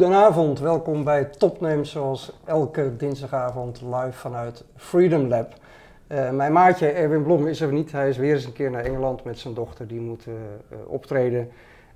Goedenavond, 0.00 0.58
welkom 0.58 1.04
bij 1.04 1.24
Topnames 1.24 1.90
zoals 1.90 2.32
elke 2.44 2.96
dinsdagavond 2.96 3.82
live 3.82 4.12
vanuit 4.12 4.64
Freedom 4.76 5.28
Lab. 5.28 5.54
Uh, 6.08 6.30
mijn 6.30 6.52
maatje 6.52 6.88
Erwin 6.88 7.22
Blom 7.22 7.46
is 7.46 7.60
er 7.60 7.72
niet, 7.72 7.92
hij 7.92 8.08
is 8.08 8.16
weer 8.16 8.34
eens 8.34 8.44
een 8.44 8.52
keer 8.52 8.70
naar 8.70 8.84
Engeland 8.84 9.24
met 9.24 9.38
zijn 9.38 9.54
dochter, 9.54 9.86
die 9.86 10.00
moet 10.00 10.26
uh, 10.26 10.34
optreden. 10.86 11.48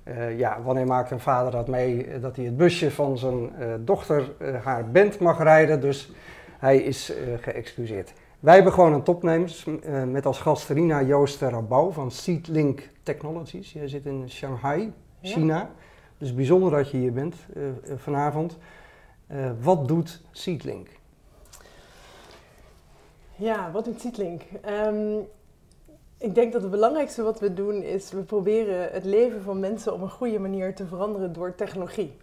Uh, 0.03 0.39
ja, 0.39 0.61
wanneer 0.63 0.85
maakt 0.85 1.11
een 1.11 1.19
vader 1.19 1.51
dat 1.51 1.67
mee 1.67 2.19
dat 2.19 2.35
hij 2.35 2.45
het 2.45 2.57
busje 2.57 2.91
van 2.91 3.17
zijn 3.17 3.51
dochter 3.85 4.35
haar 4.63 4.91
band 4.91 5.19
mag 5.19 5.43
rijden, 5.43 5.81
dus 5.81 6.11
hij 6.57 6.77
is 6.77 7.13
geëxcuseerd. 7.39 8.13
Wij 8.39 8.55
hebben 8.55 8.73
gewoon 8.73 8.93
een 8.93 9.03
topnames 9.03 9.65
met 10.07 10.25
als 10.25 10.39
gast 10.39 10.69
Rina 10.69 11.01
Joost 11.01 11.41
Rabouw 11.41 11.91
van 11.91 12.11
Seedlink 12.11 12.89
Technologies. 13.03 13.73
Jij 13.73 13.87
zit 13.87 14.05
in 14.05 14.29
Shanghai, 14.29 14.93
China. 15.21 15.57
Ja. 15.57 15.69
Dus 16.17 16.33
bijzonder 16.33 16.71
dat 16.71 16.89
je 16.89 16.97
hier 16.97 17.13
bent 17.13 17.35
uh, 17.53 17.63
vanavond. 17.95 18.57
Uh, 19.31 19.51
wat 19.61 19.87
doet 19.87 20.21
Seedlink? 20.31 20.87
Ja, 23.35 23.71
wat 23.71 23.85
doet 23.85 24.01
Seedlink? 24.01 24.41
Um, 24.85 25.27
ik 26.17 26.35
denk 26.35 26.53
dat 26.53 26.61
het 26.61 26.71
belangrijkste 26.71 27.23
wat 27.23 27.39
we 27.39 27.53
doen 27.53 27.81
is, 27.81 28.11
we 28.11 28.21
proberen 28.21 28.91
het 28.91 29.05
leven 29.05 29.41
van 29.41 29.59
mensen 29.59 29.93
op 29.93 30.01
een 30.01 30.09
goede 30.09 30.39
manier 30.39 30.75
te 30.75 30.85
veranderen 30.85 31.33
door 31.33 31.55
technologie. 31.55 32.17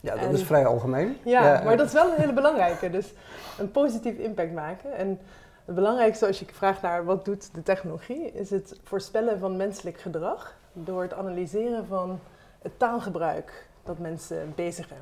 Ja, 0.00 0.16
dat 0.16 0.32
is 0.32 0.42
vrij 0.42 0.66
algemeen. 0.66 1.16
Ja, 1.24 1.44
ja, 1.44 1.64
maar 1.64 1.76
dat 1.76 1.86
is 1.86 1.92
wel 1.92 2.10
een 2.10 2.20
hele 2.20 2.32
belangrijke. 2.32 2.90
Dus 2.90 3.12
een 3.58 3.70
positief 3.70 4.18
impact 4.18 4.52
maken. 4.52 4.94
En 4.94 5.18
het 5.64 5.74
belangrijkste 5.74 6.26
als 6.26 6.38
je 6.38 6.46
vraagt 6.52 6.82
naar 6.82 7.04
wat 7.04 7.24
doet 7.24 7.54
de 7.54 7.62
technologie, 7.62 8.32
is 8.32 8.50
het 8.50 8.80
voorspellen 8.82 9.38
van 9.38 9.56
menselijk 9.56 10.00
gedrag 10.00 10.56
door 10.72 11.02
het 11.02 11.12
analyseren 11.12 11.86
van 11.86 12.20
het 12.64 12.78
taalgebruik 12.78 13.66
dat 13.82 13.98
mensen 13.98 14.52
bezigen. 14.54 14.96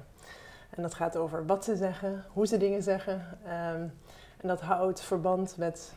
En 0.71 0.83
dat 0.83 0.95
gaat 0.95 1.17
over 1.17 1.47
wat 1.47 1.65
ze 1.65 1.77
zeggen, 1.77 2.25
hoe 2.33 2.47
ze 2.47 2.57
dingen 2.57 2.83
zeggen. 2.83 3.27
Um, 3.45 3.93
en 4.41 4.49
dat 4.49 4.61
houdt 4.61 5.01
verband 5.01 5.55
met 5.57 5.93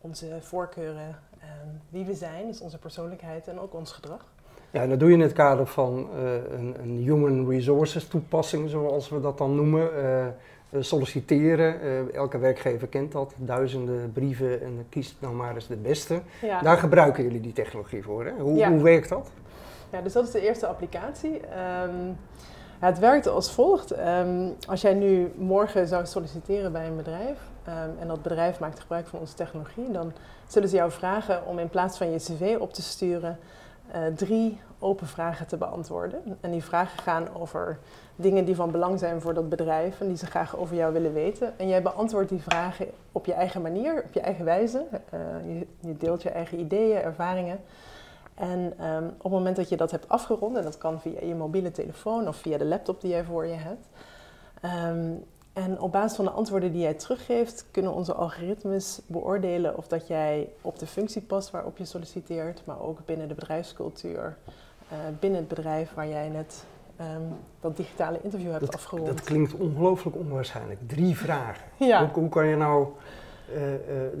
onze 0.00 0.36
voorkeuren, 0.40 1.18
um, 1.42 1.80
wie 1.88 2.04
we 2.04 2.14
zijn, 2.14 2.46
dus 2.46 2.60
onze 2.60 2.78
persoonlijkheid 2.78 3.48
en 3.48 3.60
ook 3.60 3.74
ons 3.74 3.92
gedrag. 3.92 4.32
Ja, 4.70 4.82
en 4.82 4.88
dat 4.88 4.98
doe 4.98 5.08
je 5.08 5.14
in 5.14 5.20
het 5.20 5.32
kader 5.32 5.66
van 5.66 6.08
uh, 6.14 6.32
een, 6.34 6.74
een, 6.82 6.96
human 6.96 7.48
resources 7.48 8.08
toepassing, 8.08 8.70
zoals 8.70 9.08
we 9.08 9.20
dat 9.20 9.38
dan 9.38 9.54
noemen. 9.54 9.90
Uh, 10.02 10.26
solliciteren, 10.82 11.84
uh, 11.84 12.14
elke 12.14 12.38
werkgever 12.38 12.88
kent 12.88 13.12
dat, 13.12 13.34
duizenden 13.36 14.12
brieven 14.12 14.62
en 14.62 14.86
kiest 14.88 15.16
nou 15.18 15.34
maar 15.34 15.54
eens 15.54 15.66
de 15.66 15.76
beste. 15.76 16.20
Ja. 16.42 16.62
Daar 16.62 16.76
gebruiken 16.76 17.22
jullie 17.22 17.40
die 17.40 17.52
technologie 17.52 18.02
voor. 18.02 18.24
Hè? 18.24 18.32
Hoe, 18.32 18.56
ja. 18.56 18.70
hoe 18.70 18.82
werkt 18.82 19.08
dat? 19.08 19.30
Dus 20.02 20.12
dat 20.12 20.24
is 20.24 20.30
de 20.30 20.40
eerste 20.40 20.66
applicatie. 20.66 21.40
Um, 21.84 22.18
het 22.78 22.98
werkt 22.98 23.26
als 23.26 23.50
volgt. 23.52 23.98
Um, 23.98 24.54
als 24.68 24.80
jij 24.80 24.94
nu 24.94 25.32
morgen 25.36 25.88
zou 25.88 26.06
solliciteren 26.06 26.72
bij 26.72 26.86
een 26.86 26.96
bedrijf 26.96 27.38
um, 27.68 27.98
en 27.98 28.08
dat 28.08 28.22
bedrijf 28.22 28.58
maakt 28.58 28.80
gebruik 28.80 29.06
van 29.06 29.18
onze 29.18 29.34
technologie, 29.34 29.90
dan 29.90 30.12
zullen 30.46 30.68
ze 30.68 30.76
jou 30.76 30.90
vragen 30.90 31.46
om 31.46 31.58
in 31.58 31.68
plaats 31.68 31.98
van 31.98 32.10
je 32.10 32.18
cv 32.18 32.56
op 32.60 32.72
te 32.72 32.82
sturen 32.82 33.38
uh, 33.88 34.00
drie 34.14 34.60
open 34.78 35.06
vragen 35.06 35.46
te 35.46 35.56
beantwoorden. 35.56 36.38
En 36.40 36.50
die 36.50 36.64
vragen 36.64 36.98
gaan 36.98 37.34
over 37.34 37.78
dingen 38.16 38.44
die 38.44 38.56
van 38.56 38.70
belang 38.70 38.98
zijn 38.98 39.20
voor 39.20 39.34
dat 39.34 39.48
bedrijf 39.48 40.00
en 40.00 40.08
die 40.08 40.16
ze 40.16 40.26
graag 40.26 40.56
over 40.56 40.76
jou 40.76 40.92
willen 40.92 41.12
weten. 41.12 41.58
En 41.58 41.68
jij 41.68 41.82
beantwoordt 41.82 42.28
die 42.28 42.42
vragen 42.42 42.86
op 43.12 43.26
je 43.26 43.32
eigen 43.32 43.62
manier, 43.62 44.02
op 44.06 44.12
je 44.12 44.20
eigen 44.20 44.44
wijze. 44.44 44.84
Je, 45.46 45.66
je 45.80 45.96
deelt 45.96 46.22
je 46.22 46.30
eigen 46.30 46.58
ideeën, 46.58 46.96
ervaringen. 46.96 47.58
En 48.34 48.86
um, 48.86 49.06
op 49.06 49.22
het 49.22 49.32
moment 49.32 49.56
dat 49.56 49.68
je 49.68 49.76
dat 49.76 49.90
hebt 49.90 50.08
afgerond, 50.08 50.56
en 50.56 50.62
dat 50.62 50.78
kan 50.78 51.00
via 51.00 51.20
je 51.20 51.34
mobiele 51.34 51.70
telefoon 51.70 52.28
of 52.28 52.36
via 52.36 52.58
de 52.58 52.64
laptop 52.64 53.00
die 53.00 53.10
jij 53.10 53.24
voor 53.24 53.46
je 53.46 53.54
hebt. 53.54 53.86
Um, 54.88 55.24
en 55.52 55.80
op 55.80 55.92
basis 55.92 56.16
van 56.16 56.24
de 56.24 56.30
antwoorden 56.30 56.72
die 56.72 56.80
jij 56.80 56.94
teruggeeft, 56.94 57.66
kunnen 57.70 57.92
onze 57.92 58.14
algoritmes 58.14 59.00
beoordelen 59.06 59.76
of 59.76 59.86
dat 59.86 60.06
jij 60.06 60.48
op 60.60 60.78
de 60.78 60.86
functie 60.86 61.22
past 61.22 61.50
waarop 61.50 61.78
je 61.78 61.84
solliciteert, 61.84 62.62
maar 62.64 62.80
ook 62.80 62.98
binnen 63.04 63.28
de 63.28 63.34
bedrijfscultuur, 63.34 64.36
uh, 64.92 64.98
binnen 65.20 65.38
het 65.38 65.48
bedrijf 65.48 65.94
waar 65.94 66.08
jij 66.08 66.28
net 66.28 66.64
um, 67.00 67.36
dat 67.60 67.76
digitale 67.76 68.18
interview 68.22 68.50
hebt 68.50 68.64
dat, 68.64 68.74
afgerond. 68.74 69.06
Dat 69.06 69.20
klinkt 69.20 69.54
ongelooflijk 69.54 70.16
onwaarschijnlijk. 70.16 70.80
Drie 70.86 71.16
vragen. 71.16 71.64
Ja. 71.76 71.98
Hoe, 71.98 72.08
hoe 72.22 72.28
kan 72.28 72.46
je 72.46 72.56
nou 72.56 72.88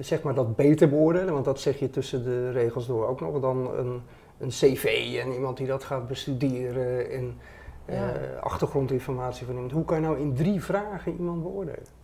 zeg 0.00 0.22
maar 0.22 0.34
dat 0.34 0.56
beter 0.56 0.88
beoordelen, 0.88 1.32
want 1.32 1.44
dat 1.44 1.60
zeg 1.60 1.78
je 1.78 1.90
tussen 1.90 2.24
de 2.24 2.50
regels 2.50 2.86
door 2.86 3.06
ook 3.06 3.20
nog, 3.20 3.40
dan 3.40 3.74
een, 3.76 4.02
een 4.38 4.48
cv 4.48 5.18
en 5.24 5.32
iemand 5.32 5.56
die 5.56 5.66
dat 5.66 5.84
gaat 5.84 6.06
bestuderen 6.06 7.10
en 7.10 7.38
ja. 7.86 8.12
achtergrondinformatie 8.40 9.46
van 9.46 9.54
iemand. 9.54 9.72
Hoe 9.72 9.84
kan 9.84 9.96
je 9.96 10.02
nou 10.02 10.18
in 10.18 10.34
drie 10.34 10.62
vragen 10.62 11.12
iemand 11.12 11.42
beoordelen? 11.42 12.02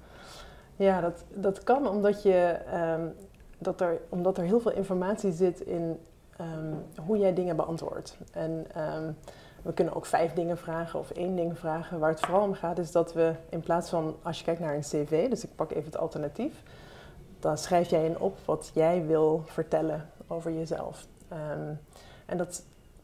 Ja, 0.76 1.00
dat, 1.00 1.25
dat 1.34 1.64
kan 1.64 1.88
omdat, 1.88 2.22
je, 2.22 2.56
um, 2.98 3.12
dat 3.59 3.80
er, 3.80 4.00
omdat 4.09 4.38
er 4.38 4.44
heel 4.44 4.60
veel 4.60 4.72
informatie 4.72 5.32
zit 5.32 5.60
in 5.60 5.98
um, 6.41 7.04
hoe 7.06 7.19
jij 7.19 7.34
dingen 7.34 7.56
beantwoordt. 7.56 8.19
En 8.32 8.66
um, 8.76 9.16
we 9.62 9.72
kunnen 9.72 9.94
ook 9.94 10.06
vijf 10.06 10.32
dingen 10.32 10.59
vragen 10.59 10.98
of 10.98 11.10
één 11.10 11.36
ding 11.36 11.59
vragen. 11.59 11.98
Waar 11.98 12.10
het 12.10 12.20
vooral 12.20 12.42
om 12.42 12.54
gaat 12.54 12.78
is 12.78 12.92
dat 12.92 13.12
we 13.12 13.32
in 13.48 13.60
plaats 13.60 13.91
van, 13.91 14.16
als 14.22 14.38
je 14.38 14.44
kijkt 14.44 14.60
naar 14.60 14.75
een 14.75 14.80
cv, 14.80 15.28
dus 15.28 15.44
ik 15.44 15.50
pak 15.54 15.70
even 15.70 15.84
het 15.84 15.97
alternatief, 15.97 16.62
dan 17.41 17.59
schrijf 17.59 17.91
jij 17.91 18.05
in 18.05 18.19
op 18.19 18.39
wat 18.45 18.71
jij 18.75 19.06
wil 19.06 19.43
vertellen 19.47 20.11
over 20.27 20.53
jezelf. 20.53 21.06
Um, 21.33 21.81
en 22.27 22.37
dat 22.37 22.62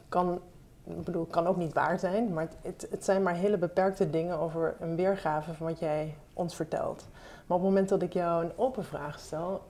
kan, 0.09 0.41
ik 0.85 1.05
bedoel, 1.05 1.25
kan 1.25 1.47
ook 1.47 1.57
niet 1.57 1.73
waar 1.73 1.99
zijn, 1.99 2.33
maar 2.33 2.49
het, 2.63 2.87
het, 2.91 3.05
zijn 3.05 3.23
maar 3.23 3.35
hele 3.35 3.59
beperkte 3.59 4.11
dingen 4.11 4.39
over 4.39 4.77
een 4.81 4.97
weergave 4.97 5.55
van 5.55 5.67
wat 5.67 5.79
jij 5.79 6.15
ons 6.33 6.55
vertelt. 6.55 7.05
Maar 7.47 7.57
op 7.57 7.63
het 7.63 7.73
moment 7.73 7.89
dat 7.89 8.03
ik 8.03 8.13
jou 8.13 8.45
een 8.45 8.53
open 8.57 8.85
vraag 8.85 9.19
stel 9.19 9.63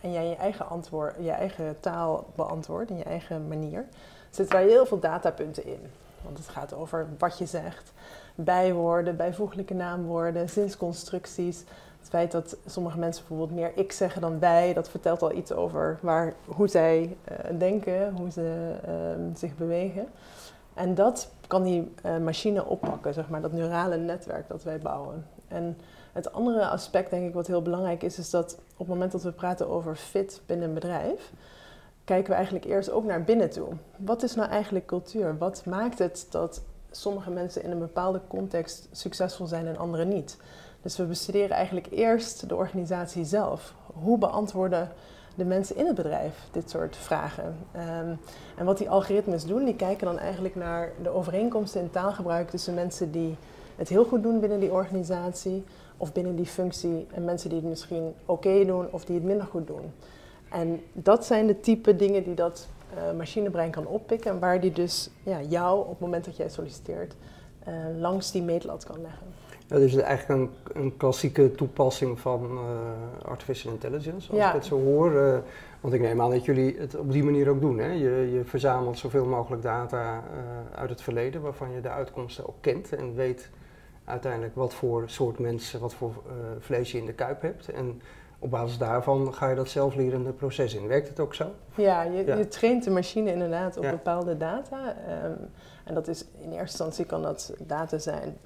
en 0.00 0.12
jij 0.12 0.28
je 0.28 0.36
eigen, 0.36 0.68
antwoord, 0.68 1.14
je 1.20 1.30
eigen 1.30 1.80
taal 1.80 2.26
beantwoordt 2.34 2.90
in 2.90 2.96
je 2.96 3.04
eigen 3.04 3.48
manier, 3.48 3.86
zitten 4.30 4.56
daar 4.56 4.64
heel 4.64 4.86
veel 4.86 5.00
datapunten 5.00 5.66
in. 5.66 5.90
Want 6.22 6.38
het 6.38 6.48
gaat 6.48 6.74
over 6.74 7.08
wat 7.18 7.38
je 7.38 7.46
zegt, 7.46 7.92
bijwoorden, 8.34 9.16
bijvoeglijke 9.16 9.74
naamwoorden, 9.74 10.48
zinsconstructies. 10.48 11.64
Het 12.04 12.12
feit 12.12 12.32
dat 12.32 12.56
sommige 12.66 12.98
mensen 12.98 13.24
bijvoorbeeld 13.28 13.60
meer 13.60 13.72
ik 13.74 13.92
zeggen 13.92 14.20
dan 14.20 14.38
wij, 14.38 14.72
dat 14.72 14.88
vertelt 14.88 15.22
al 15.22 15.32
iets 15.32 15.52
over 15.52 15.98
waar, 16.02 16.34
hoe 16.44 16.68
zij 16.68 17.16
uh, 17.30 17.58
denken, 17.58 18.12
hoe 18.16 18.30
ze 18.30 18.74
uh, 18.88 19.36
zich 19.36 19.56
bewegen. 19.56 20.06
En 20.74 20.94
dat 20.94 21.30
kan 21.46 21.62
die 21.62 21.94
uh, 22.06 22.16
machine 22.18 22.64
oppakken, 22.64 23.14
zeg 23.14 23.28
maar, 23.28 23.40
dat 23.40 23.52
neurale 23.52 23.96
netwerk 23.96 24.48
dat 24.48 24.62
wij 24.62 24.78
bouwen. 24.78 25.26
En 25.48 25.78
het 26.12 26.32
andere 26.32 26.68
aspect, 26.68 27.10
denk 27.10 27.26
ik, 27.26 27.34
wat 27.34 27.46
heel 27.46 27.62
belangrijk 27.62 28.02
is, 28.02 28.18
is 28.18 28.30
dat 28.30 28.58
op 28.72 28.78
het 28.78 28.88
moment 28.88 29.12
dat 29.12 29.22
we 29.22 29.32
praten 29.32 29.68
over 29.68 29.96
fit 29.96 30.40
binnen 30.46 30.68
een 30.68 30.74
bedrijf, 30.74 31.32
kijken 32.04 32.30
we 32.30 32.34
eigenlijk 32.34 32.64
eerst 32.64 32.90
ook 32.90 33.04
naar 33.04 33.24
binnen 33.24 33.50
toe. 33.50 33.68
Wat 33.96 34.22
is 34.22 34.34
nou 34.34 34.50
eigenlijk 34.50 34.86
cultuur? 34.86 35.38
Wat 35.38 35.64
maakt 35.64 35.98
het 35.98 36.26
dat 36.30 36.62
sommige 36.90 37.30
mensen 37.30 37.62
in 37.62 37.70
een 37.70 37.78
bepaalde 37.78 38.20
context 38.28 38.88
succesvol 38.92 39.46
zijn 39.46 39.66
en 39.66 39.76
anderen 39.76 40.08
niet? 40.08 40.36
Dus 40.84 40.96
we 40.96 41.04
bestuderen 41.04 41.50
eigenlijk 41.50 41.86
eerst 41.90 42.48
de 42.48 42.56
organisatie 42.56 43.24
zelf. 43.24 43.74
Hoe 44.02 44.18
beantwoorden 44.18 44.88
de 45.34 45.44
mensen 45.44 45.76
in 45.76 45.86
het 45.86 45.94
bedrijf 45.94 46.48
dit 46.52 46.70
soort 46.70 46.96
vragen? 46.96 47.56
Um, 47.76 48.18
en 48.56 48.64
wat 48.64 48.78
die 48.78 48.90
algoritmes 48.90 49.44
doen, 49.44 49.64
die 49.64 49.76
kijken 49.76 50.06
dan 50.06 50.18
eigenlijk 50.18 50.54
naar 50.54 50.92
de 51.02 51.08
overeenkomsten 51.08 51.80
in 51.80 51.90
taalgebruik 51.90 52.50
tussen 52.50 52.74
mensen 52.74 53.10
die 53.10 53.36
het 53.76 53.88
heel 53.88 54.04
goed 54.04 54.22
doen 54.22 54.40
binnen 54.40 54.60
die 54.60 54.72
organisatie 54.72 55.64
of 55.96 56.12
binnen 56.12 56.36
die 56.36 56.46
functie 56.46 57.06
en 57.14 57.24
mensen 57.24 57.48
die 57.48 57.58
het 57.58 57.68
misschien 57.68 58.14
oké 58.24 58.64
doen 58.64 58.86
of 58.90 59.04
die 59.04 59.14
het 59.14 59.24
minder 59.24 59.46
goed 59.46 59.66
doen. 59.66 59.92
En 60.50 60.82
dat 60.92 61.24
zijn 61.24 61.46
de 61.46 61.60
type 61.60 61.96
dingen 61.96 62.24
die 62.24 62.34
dat 62.34 62.68
uh, 62.94 63.16
machinebrein 63.16 63.70
kan 63.70 63.86
oppikken 63.86 64.30
en 64.30 64.38
waar 64.38 64.60
die 64.60 64.72
dus 64.72 65.10
ja, 65.22 65.42
jou 65.42 65.80
op 65.80 65.90
het 65.90 66.00
moment 66.00 66.24
dat 66.24 66.36
jij 66.36 66.48
solliciteert 66.48 67.14
uh, 67.68 67.74
langs 67.98 68.30
die 68.30 68.42
meetlat 68.42 68.84
kan 68.84 69.00
leggen. 69.00 69.33
Ja, 69.66 69.76
dus 69.76 69.96
eigenlijk 69.96 70.40
een, 70.40 70.82
een 70.82 70.96
klassieke 70.96 71.54
toepassing 71.54 72.20
van 72.20 72.50
uh, 72.52 73.28
artificial 73.28 73.72
intelligence, 73.72 74.30
als 74.30 74.38
ja. 74.38 74.48
ik 74.48 74.54
het 74.54 74.64
zo 74.64 74.80
hoor. 74.80 75.12
Uh, 75.12 75.38
want 75.80 75.94
ik 75.94 76.00
neem 76.00 76.20
aan 76.20 76.30
dat 76.30 76.44
jullie 76.44 76.76
het 76.78 76.96
op 76.96 77.12
die 77.12 77.24
manier 77.24 77.48
ook 77.48 77.60
doen. 77.60 77.78
Hè? 77.78 77.92
Je, 77.92 78.30
je 78.32 78.42
verzamelt 78.44 78.98
zoveel 78.98 79.26
mogelijk 79.26 79.62
data 79.62 80.14
uh, 80.14 80.78
uit 80.78 80.90
het 80.90 81.02
verleden, 81.02 81.40
waarvan 81.40 81.72
je 81.72 81.80
de 81.80 81.88
uitkomsten 81.88 82.48
ook 82.48 82.56
kent 82.60 82.92
en 82.92 83.14
weet 83.14 83.50
uiteindelijk 84.04 84.54
wat 84.54 84.74
voor 84.74 85.02
soort 85.06 85.38
mensen, 85.38 85.80
wat 85.80 85.94
voor 85.94 86.12
vlees 86.58 86.92
je 86.92 86.98
in 86.98 87.06
de 87.06 87.12
kuip 87.12 87.42
hebt. 87.42 87.68
En 87.68 88.02
op 88.38 88.50
basis 88.50 88.78
daarvan 88.78 89.34
ga 89.34 89.48
je 89.48 89.54
dat 89.54 89.68
zelflerende 89.68 90.32
proces 90.32 90.74
in. 90.74 90.86
Werkt 90.86 91.08
het 91.08 91.20
ook 91.20 91.34
zo? 91.34 91.50
Ja, 91.74 92.02
je, 92.02 92.24
ja. 92.24 92.36
je 92.36 92.48
traint 92.48 92.84
de 92.84 92.90
machine 92.90 93.32
inderdaad 93.32 93.76
op 93.76 93.82
bepaalde 93.82 94.36
data. 94.36 94.96
Um, 95.24 95.36
en 95.84 95.94
dat 95.94 96.08
is 96.08 96.24
in 96.40 96.50
eerste 96.50 96.60
instantie 96.60 97.04
kan 97.04 97.22
dat 97.22 97.54
data 97.66 97.98
zijn 97.98 98.36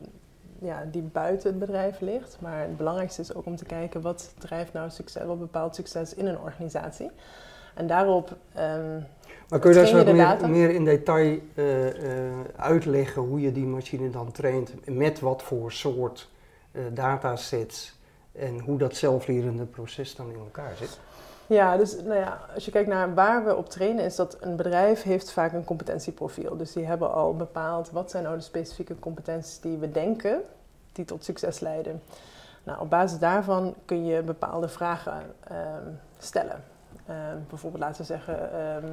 ja, 0.60 0.84
die 0.90 1.02
buiten 1.02 1.50
het 1.50 1.58
bedrijf 1.58 2.00
ligt. 2.00 2.36
Maar 2.40 2.60
het 2.60 2.76
belangrijkste 2.76 3.20
is 3.20 3.34
ook 3.34 3.46
om 3.46 3.56
te 3.56 3.64
kijken 3.64 4.00
wat 4.00 4.32
drijft 4.38 4.72
nou 4.72 4.90
succes, 4.90 5.24
wat 5.24 5.38
bepaalt 5.38 5.74
succes 5.74 6.14
in 6.14 6.26
een 6.26 6.38
organisatie. 6.38 7.10
En 7.74 7.86
daarop. 7.86 8.36
Um, 8.58 9.06
Maar 9.48 9.58
kun 9.58 9.70
je 9.70 9.76
daar 9.76 9.86
zo 9.86 10.04
meer, 10.04 10.48
meer 10.48 10.70
in 10.70 10.84
detail 10.84 11.38
eh, 11.54 11.88
eh, 11.88 12.34
uitleggen 12.56 13.22
hoe 13.22 13.40
je 13.40 13.52
die 13.52 13.66
machine 13.66 14.10
dan 14.10 14.32
traint? 14.32 14.72
Met 14.86 15.20
wat 15.20 15.42
voor 15.42 15.72
soort 15.72 16.28
eh, 16.72 16.82
datasets 16.92 17.98
en 18.32 18.60
hoe 18.60 18.78
dat 18.78 18.96
zelflerende 18.96 19.64
proces 19.64 20.14
dan 20.14 20.30
in 20.30 20.38
elkaar 20.38 20.76
zit? 20.76 21.00
Ja, 21.48 21.76
dus 21.76 21.96
nou 22.02 22.18
ja, 22.18 22.38
als 22.54 22.64
je 22.64 22.70
kijkt 22.70 22.88
naar 22.88 23.14
waar 23.14 23.44
we 23.44 23.56
op 23.56 23.68
trainen, 23.68 24.04
is 24.04 24.16
dat 24.16 24.36
een 24.40 24.56
bedrijf 24.56 25.02
heeft 25.02 25.32
vaak 25.32 25.52
een 25.52 25.64
competentieprofiel. 25.64 26.56
Dus 26.56 26.72
die 26.72 26.84
hebben 26.84 27.12
al 27.12 27.36
bepaald 27.36 27.90
wat 27.90 28.10
zijn 28.10 28.22
nou 28.22 28.36
de 28.36 28.42
specifieke 28.42 28.98
competenties 28.98 29.60
die 29.60 29.76
we 29.76 29.90
denken 29.90 30.42
die 30.92 31.04
tot 31.04 31.24
succes 31.24 31.60
leiden. 31.60 32.02
Nou, 32.62 32.80
op 32.80 32.90
basis 32.90 33.18
daarvan 33.18 33.74
kun 33.84 34.06
je 34.06 34.22
bepaalde 34.22 34.68
vragen 34.68 35.22
ehm, 35.44 35.88
stellen. 36.18 36.64
Ehm, 37.06 37.36
bijvoorbeeld 37.48 37.82
laten 37.82 38.00
we 38.00 38.06
zeggen, 38.06 38.52
ehm, 38.52 38.86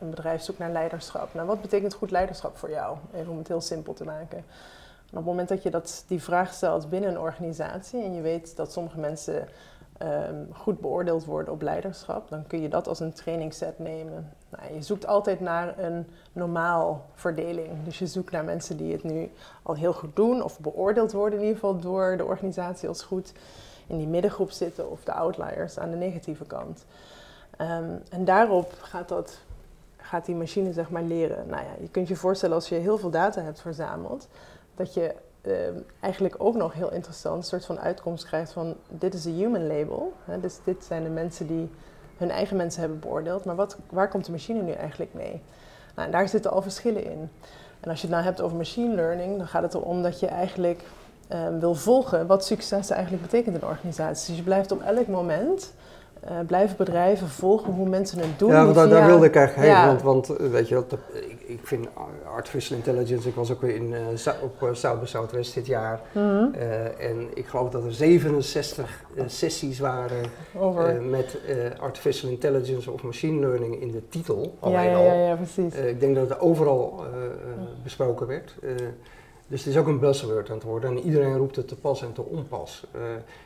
een 0.00 0.10
bedrijf 0.10 0.42
zoekt 0.42 0.58
naar 0.58 0.70
leiderschap. 0.70 1.34
Nou, 1.34 1.46
wat 1.46 1.60
betekent 1.60 1.94
goed 1.94 2.10
leiderschap 2.10 2.56
voor 2.56 2.70
jou? 2.70 2.96
Even 3.14 3.32
om 3.32 3.38
het 3.38 3.48
heel 3.48 3.60
simpel 3.60 3.92
te 3.92 4.04
maken. 4.04 4.38
En 4.38 5.18
op 5.18 5.24
het 5.24 5.24
moment 5.24 5.48
dat 5.48 5.62
je 5.62 5.70
dat, 5.70 6.04
die 6.06 6.22
vraag 6.22 6.52
stelt 6.52 6.90
binnen 6.90 7.10
een 7.10 7.18
organisatie 7.18 8.02
en 8.02 8.14
je 8.14 8.20
weet 8.20 8.56
dat 8.56 8.72
sommige 8.72 8.98
mensen 8.98 9.48
ehm, 10.02 10.44
goed 10.52 10.80
beoordeeld 10.80 11.24
worden 11.24 11.52
op 11.52 11.62
leiderschap, 11.62 12.28
dan 12.28 12.46
kun 12.46 12.60
je 12.60 12.68
dat 12.68 12.88
als 12.88 13.00
een 13.00 13.12
trainingsset 13.12 13.78
nemen. 13.78 14.32
Nou, 14.48 14.74
je 14.74 14.82
zoekt 14.82 15.06
altijd 15.06 15.40
naar 15.40 15.78
een 15.78 16.06
normaal 16.32 17.06
verdeling. 17.14 17.84
Dus 17.84 17.98
je 17.98 18.06
zoekt 18.06 18.30
naar 18.30 18.44
mensen 18.44 18.76
die 18.76 18.92
het 18.92 19.02
nu 19.02 19.30
al 19.62 19.74
heel 19.74 19.92
goed 19.92 20.16
doen 20.16 20.42
of 20.42 20.60
beoordeeld 20.60 21.12
worden 21.12 21.38
in 21.38 21.44
ieder 21.44 21.60
geval 21.60 21.78
door 21.78 22.16
de 22.16 22.24
organisatie 22.24 22.88
als 22.88 23.02
goed 23.02 23.32
in 23.86 23.98
die 23.98 24.06
middengroep 24.06 24.50
zitten 24.50 24.90
of 24.90 25.04
de 25.04 25.12
outliers 25.12 25.78
aan 25.78 25.90
de 25.90 25.96
negatieve 25.96 26.44
kant. 26.44 26.84
Ehm, 27.56 27.90
en 28.10 28.24
daarop 28.24 28.72
gaat, 28.80 29.08
dat, 29.08 29.40
gaat 29.96 30.24
die 30.24 30.34
machine 30.34 30.72
zeg 30.72 30.90
maar 30.90 31.02
leren. 31.02 31.46
Nou 31.46 31.62
ja, 31.62 31.72
je 31.80 31.88
kunt 31.88 32.08
je 32.08 32.16
voorstellen 32.16 32.54
als 32.54 32.68
je 32.68 32.74
heel 32.74 32.98
veel 32.98 33.10
data 33.10 33.42
hebt 33.42 33.60
verzameld, 33.60 34.28
dat 34.74 34.94
je 34.94 35.14
ehm, 35.42 35.74
eigenlijk 36.00 36.34
ook 36.38 36.54
nog 36.54 36.72
heel 36.72 36.92
interessant 36.92 37.36
een 37.36 37.42
soort 37.42 37.64
van 37.64 37.80
uitkomst 37.80 38.24
krijgt 38.24 38.52
van 38.52 38.76
dit 38.88 39.14
is 39.14 39.24
een 39.24 39.34
human 39.34 39.66
label. 39.66 40.12
Hè, 40.24 40.40
dus 40.40 40.58
dit 40.64 40.84
zijn 40.84 41.02
de 41.02 41.08
mensen 41.08 41.46
die 41.46 41.70
hun 42.16 42.30
eigen 42.30 42.56
mensen 42.56 42.80
hebben 42.80 43.00
beoordeeld, 43.00 43.44
maar 43.44 43.56
wat, 43.56 43.76
waar 43.90 44.08
komt 44.08 44.24
de 44.24 44.32
machine 44.32 44.62
nu 44.62 44.72
eigenlijk 44.72 45.14
mee? 45.14 45.42
Nou, 45.94 46.10
daar 46.10 46.28
zitten 46.28 46.50
al 46.50 46.62
verschillen 46.62 47.04
in. 47.04 47.30
En 47.80 47.90
als 47.90 48.00
je 48.00 48.06
het 48.06 48.14
nou 48.14 48.24
hebt 48.24 48.40
over 48.40 48.56
machine 48.56 48.94
learning, 48.94 49.38
dan 49.38 49.46
gaat 49.46 49.62
het 49.62 49.74
erom 49.74 50.02
dat 50.02 50.20
je 50.20 50.26
eigenlijk 50.26 50.82
ehm, 51.28 51.58
wil 51.58 51.74
volgen 51.74 52.26
wat 52.26 52.44
succes 52.44 52.90
eigenlijk 52.90 53.22
betekent 53.22 53.56
in 53.56 53.62
een 53.62 53.68
organisatie. 53.68 54.28
Dus 54.28 54.36
je 54.36 54.42
blijft 54.42 54.72
op 54.72 54.82
elk 54.82 55.06
moment, 55.06 55.72
eh, 56.22 56.36
blijven 56.46 56.76
bedrijven 56.76 57.28
volgen 57.28 57.72
hoe 57.72 57.88
mensen 57.88 58.18
het 58.18 58.38
doen. 58.38 58.50
Ja, 58.50 58.64
want 58.64 58.74
daar, 58.74 58.88
daar 58.88 59.06
wilde 59.06 59.26
ik 59.26 59.36
eigenlijk 59.36 59.68
heen. 59.68 59.78
Ja. 59.78 59.86
Want, 59.86 60.02
want 60.02 60.36
eh, 60.36 60.50
weet 60.50 60.68
je 60.68 60.74
wat, 60.74 60.92
ik, 61.12 61.40
ik 61.46 61.60
vind 61.62 61.86
artificial 62.36 62.78
intelligence, 62.78 63.28
ik 63.28 63.34
was 63.34 63.50
ook 63.50 63.60
weer 63.60 63.74
in, 63.74 63.94
eh, 63.94 64.32
op 64.42 64.70
South 64.72 65.00
by 65.00 65.06
Southwest 65.06 65.54
dit 65.54 65.66
jaar. 65.66 66.00
Mhm. 66.12 66.54
en 66.98 67.28
ik 67.34 67.46
geloof 67.46 67.70
dat 67.70 67.84
er 67.84 67.92
67 67.92 69.04
eh, 69.16 69.24
sessies 69.26 69.78
waren 69.78 70.24
over. 70.58 71.02
met 71.02 71.38
artificial 71.80 72.30
intelligence 72.30 72.90
of 72.90 73.02
machine 73.02 73.40
learning 73.40 73.80
in 73.80 73.90
de 73.90 74.08
titel. 74.08 74.56
ja, 74.60 74.66
Alleen 74.66 74.90
ja, 74.90 74.96
al. 74.96 75.04
ja, 75.04 75.14
ja, 75.14 75.34
precies. 75.34 75.74
Ik 75.74 76.00
denk 76.00 76.14
dat 76.14 76.28
het 76.28 76.40
overal 76.40 77.04
besproken 77.82 78.26
werd. 78.26 78.54
Dus 79.52 79.64
het 79.64 79.74
is 79.74 79.80
ook 79.80 79.86
een 79.86 79.98
buzzword 79.98 80.48
aan 80.48 80.54
het 80.54 80.64
worden 80.64 80.90
en 80.90 80.98
iedereen 80.98 81.36
roept 81.36 81.56
het 81.56 81.68
te 81.68 81.76
pas 81.76 82.02
en 82.02 82.12
te 82.12 82.22
onpas. 82.22 82.86
Eh, 82.92 83.00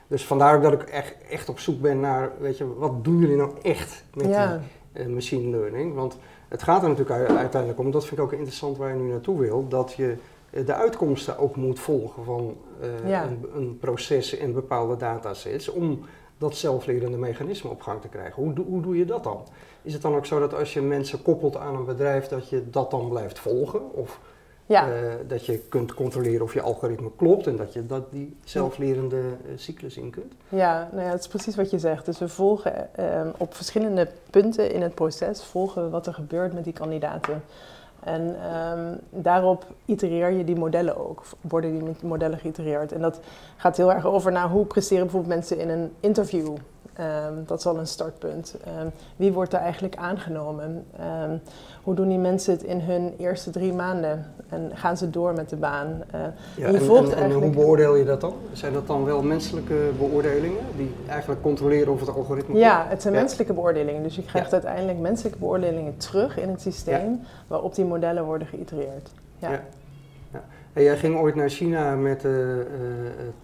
dus 0.06 0.24
vandaar 0.26 0.60
dat 0.60 0.72
ik 0.72 0.82
echt, 0.82 1.14
echt 1.30 1.48
op 1.48 1.58
zoek 1.58 1.80
ben 1.80 2.00
naar, 2.00 2.30
weet 2.38 2.58
je, 2.58 2.74
wat 2.74 3.04
doen 3.04 3.18
jullie 3.18 3.36
nou 3.36 3.50
echt 3.62 4.04
met 4.14 4.26
ja. 4.26 4.60
die 4.92 5.02
eh, 5.02 5.08
machine 5.08 5.50
learning? 5.56 5.94
Want 5.94 6.18
het 6.48 6.62
gaat 6.62 6.82
er 6.82 6.88
natuurlijk 6.88 7.28
uiteindelijk 7.30 7.78
om, 7.78 7.90
dat 7.90 8.06
vind 8.06 8.20
ik 8.20 8.26
ook 8.26 8.32
interessant 8.32 8.76
waar 8.76 8.88
je 8.88 9.02
nu 9.02 9.10
naartoe 9.10 9.38
wil, 9.38 9.68
dat 9.68 9.92
je 9.92 10.16
eh, 10.50 10.66
de 10.66 10.74
uitkomsten 10.74 11.38
ook 11.38 11.56
moet 11.56 11.80
volgen 11.80 12.24
van 12.24 12.56
Ja. 13.06 13.24
een, 13.24 13.46
een 13.54 13.78
proces 13.78 14.38
en 14.38 14.52
bepaalde 14.52 14.96
datasets 14.96 15.68
om 15.68 16.00
dat 16.38 16.56
zelflerende 16.56 17.18
mechanisme 17.18 17.70
op 17.70 17.80
gang 17.82 18.00
te 18.00 18.08
krijgen. 18.08 18.42
Hoe, 18.42 18.52
doe- 18.52 18.66
hoe 18.66 18.82
doe 18.82 18.96
je 18.98 19.04
dat 19.04 19.24
dan? 19.24 19.40
Is 19.82 19.92
het 19.92 20.02
dan 20.02 20.14
ook 20.14 20.26
zo 20.26 20.40
dat 20.40 20.54
als 20.54 20.72
je 20.72 20.82
mensen 20.82 21.22
koppelt 21.22 21.56
aan 21.56 21.76
een 21.76 21.84
bedrijf, 21.84 22.26
dat 22.26 22.48
je 22.48 22.70
dat 22.70 22.90
dan 22.90 23.08
blijft 23.08 23.38
volgen? 23.38 23.92
Of 23.92 24.20
ja. 24.66 24.90
eh, 24.90 25.14
dat 25.26 25.46
je 25.46 25.58
kunt 25.58 25.94
controleren 25.94 26.42
of 26.42 26.54
je 26.54 26.60
algoritme 26.60 27.10
klopt 27.16 27.46
en 27.46 27.56
dat 27.56 27.72
je 27.72 27.86
dat 27.86 28.12
die 28.12 28.36
zelflerende 28.44 29.16
eh, 29.16 29.52
cyclus 29.56 29.96
in 29.96 30.10
kunt? 30.10 30.32
Ja, 30.48 30.88
nou 30.92 31.04
ja, 31.04 31.10
het 31.10 31.20
is 31.20 31.28
precies 31.28 31.56
wat 31.56 31.70
je 31.70 31.78
zegt. 31.78 32.04
Dus 32.04 32.18
we 32.18 32.28
volgen 32.28 32.96
ehm, 32.96 33.28
op 33.38 33.54
verschillende 33.54 34.08
punten 34.30 34.72
in 34.72 34.82
het 34.82 34.94
proces 34.94 35.44
volgen 35.44 35.84
we 35.84 35.90
wat 35.90 36.06
er 36.06 36.14
gebeurt 36.14 36.52
met 36.52 36.64
die 36.64 36.72
kandidaten. 36.72 37.42
En 38.04 38.36
ehm, 38.42 38.94
daarop 39.10 39.64
itereer 39.84 40.30
je 40.30 40.44
die 40.44 40.56
modellen 40.56 41.08
ook, 41.08 41.22
worden 41.40 41.78
die 41.78 41.96
modellen 42.02 42.38
geïtereerd. 42.38 42.92
En 42.92 43.00
dat 43.00 43.20
gaat 43.56 43.76
heel 43.76 43.92
erg 43.92 44.06
over 44.06 44.32
naar 44.32 44.48
hoe 44.48 44.64
presteren 44.64 45.02
bijvoorbeeld 45.02 45.34
mensen 45.34 45.58
in 45.58 45.68
een 45.68 45.92
interview. 46.00 46.56
Ehm, 46.96 47.32
dat 47.46 47.58
is 47.58 47.66
al 47.66 47.78
een 47.78 47.87
startpunt. 47.87 48.54
Ehm, 48.64 48.87
wie 49.16 49.32
wordt 49.32 49.52
er 49.52 49.58
eigenlijk 49.58 49.96
aangenomen? 49.96 50.84
Ehm, 50.98 51.37
hoe 51.82 51.94
doen 51.94 52.08
die 52.08 52.19
mensen 52.19 52.52
het 52.52 52.62
in 52.62 52.81
hun 52.81 53.14
eerste 53.19 53.50
drie 53.50 53.72
maanden? 53.72 54.26
En 54.48 54.70
gaan 54.75 54.96
ze 54.96 55.10
door 55.10 55.32
met 55.32 55.48
de 55.48 55.56
baan? 55.56 56.02
Eh, 56.10 56.20
Ja, 56.56 56.66
En 56.66 56.75
eigenlijk- 56.75 57.43
hoe 57.43 57.50
beoordeel 57.50 57.94
je 57.94 58.04
dat 58.04 58.20
dan? 58.20 58.34
Zijn 58.52 58.72
dat 58.72 58.87
dan 58.87 59.04
wel 59.04 59.22
menselijke 59.22 59.90
beoordelingen 59.98 60.62
die 60.76 60.94
eigenlijk 61.08 61.43
controleren 61.43 61.93
of 61.93 62.00
het 62.00 62.08
algoritme 62.16 62.58
Ja, 62.58 62.87
het 62.88 63.02
zijn 63.02 63.14
Ja. 63.14 63.20
menselijke 63.20 63.52
beoordelingen. 63.52 64.02
Dus 64.02 64.16
je 64.16 64.25
krijgt 64.25 64.49
Ja. 64.50 64.54
uiteindelijk 64.54 64.99
menselijke 64.99 65.38
beoordelingen 65.38 65.96
terug 65.96 66.38
in 66.38 66.49
het 66.49 66.60
systeem 66.60 67.20
waarop 67.46 67.75
die 67.75 67.84
modellen 67.84 68.25
worden 68.25 68.46
geïtereerd. 68.49 69.10
Ja. 69.38 69.60
Jij 70.82 70.96
ging 70.96 71.17
ooit 71.19 71.34
naar 71.34 71.49
China 71.49 71.94
met 71.94 72.25
eh, 72.25 72.32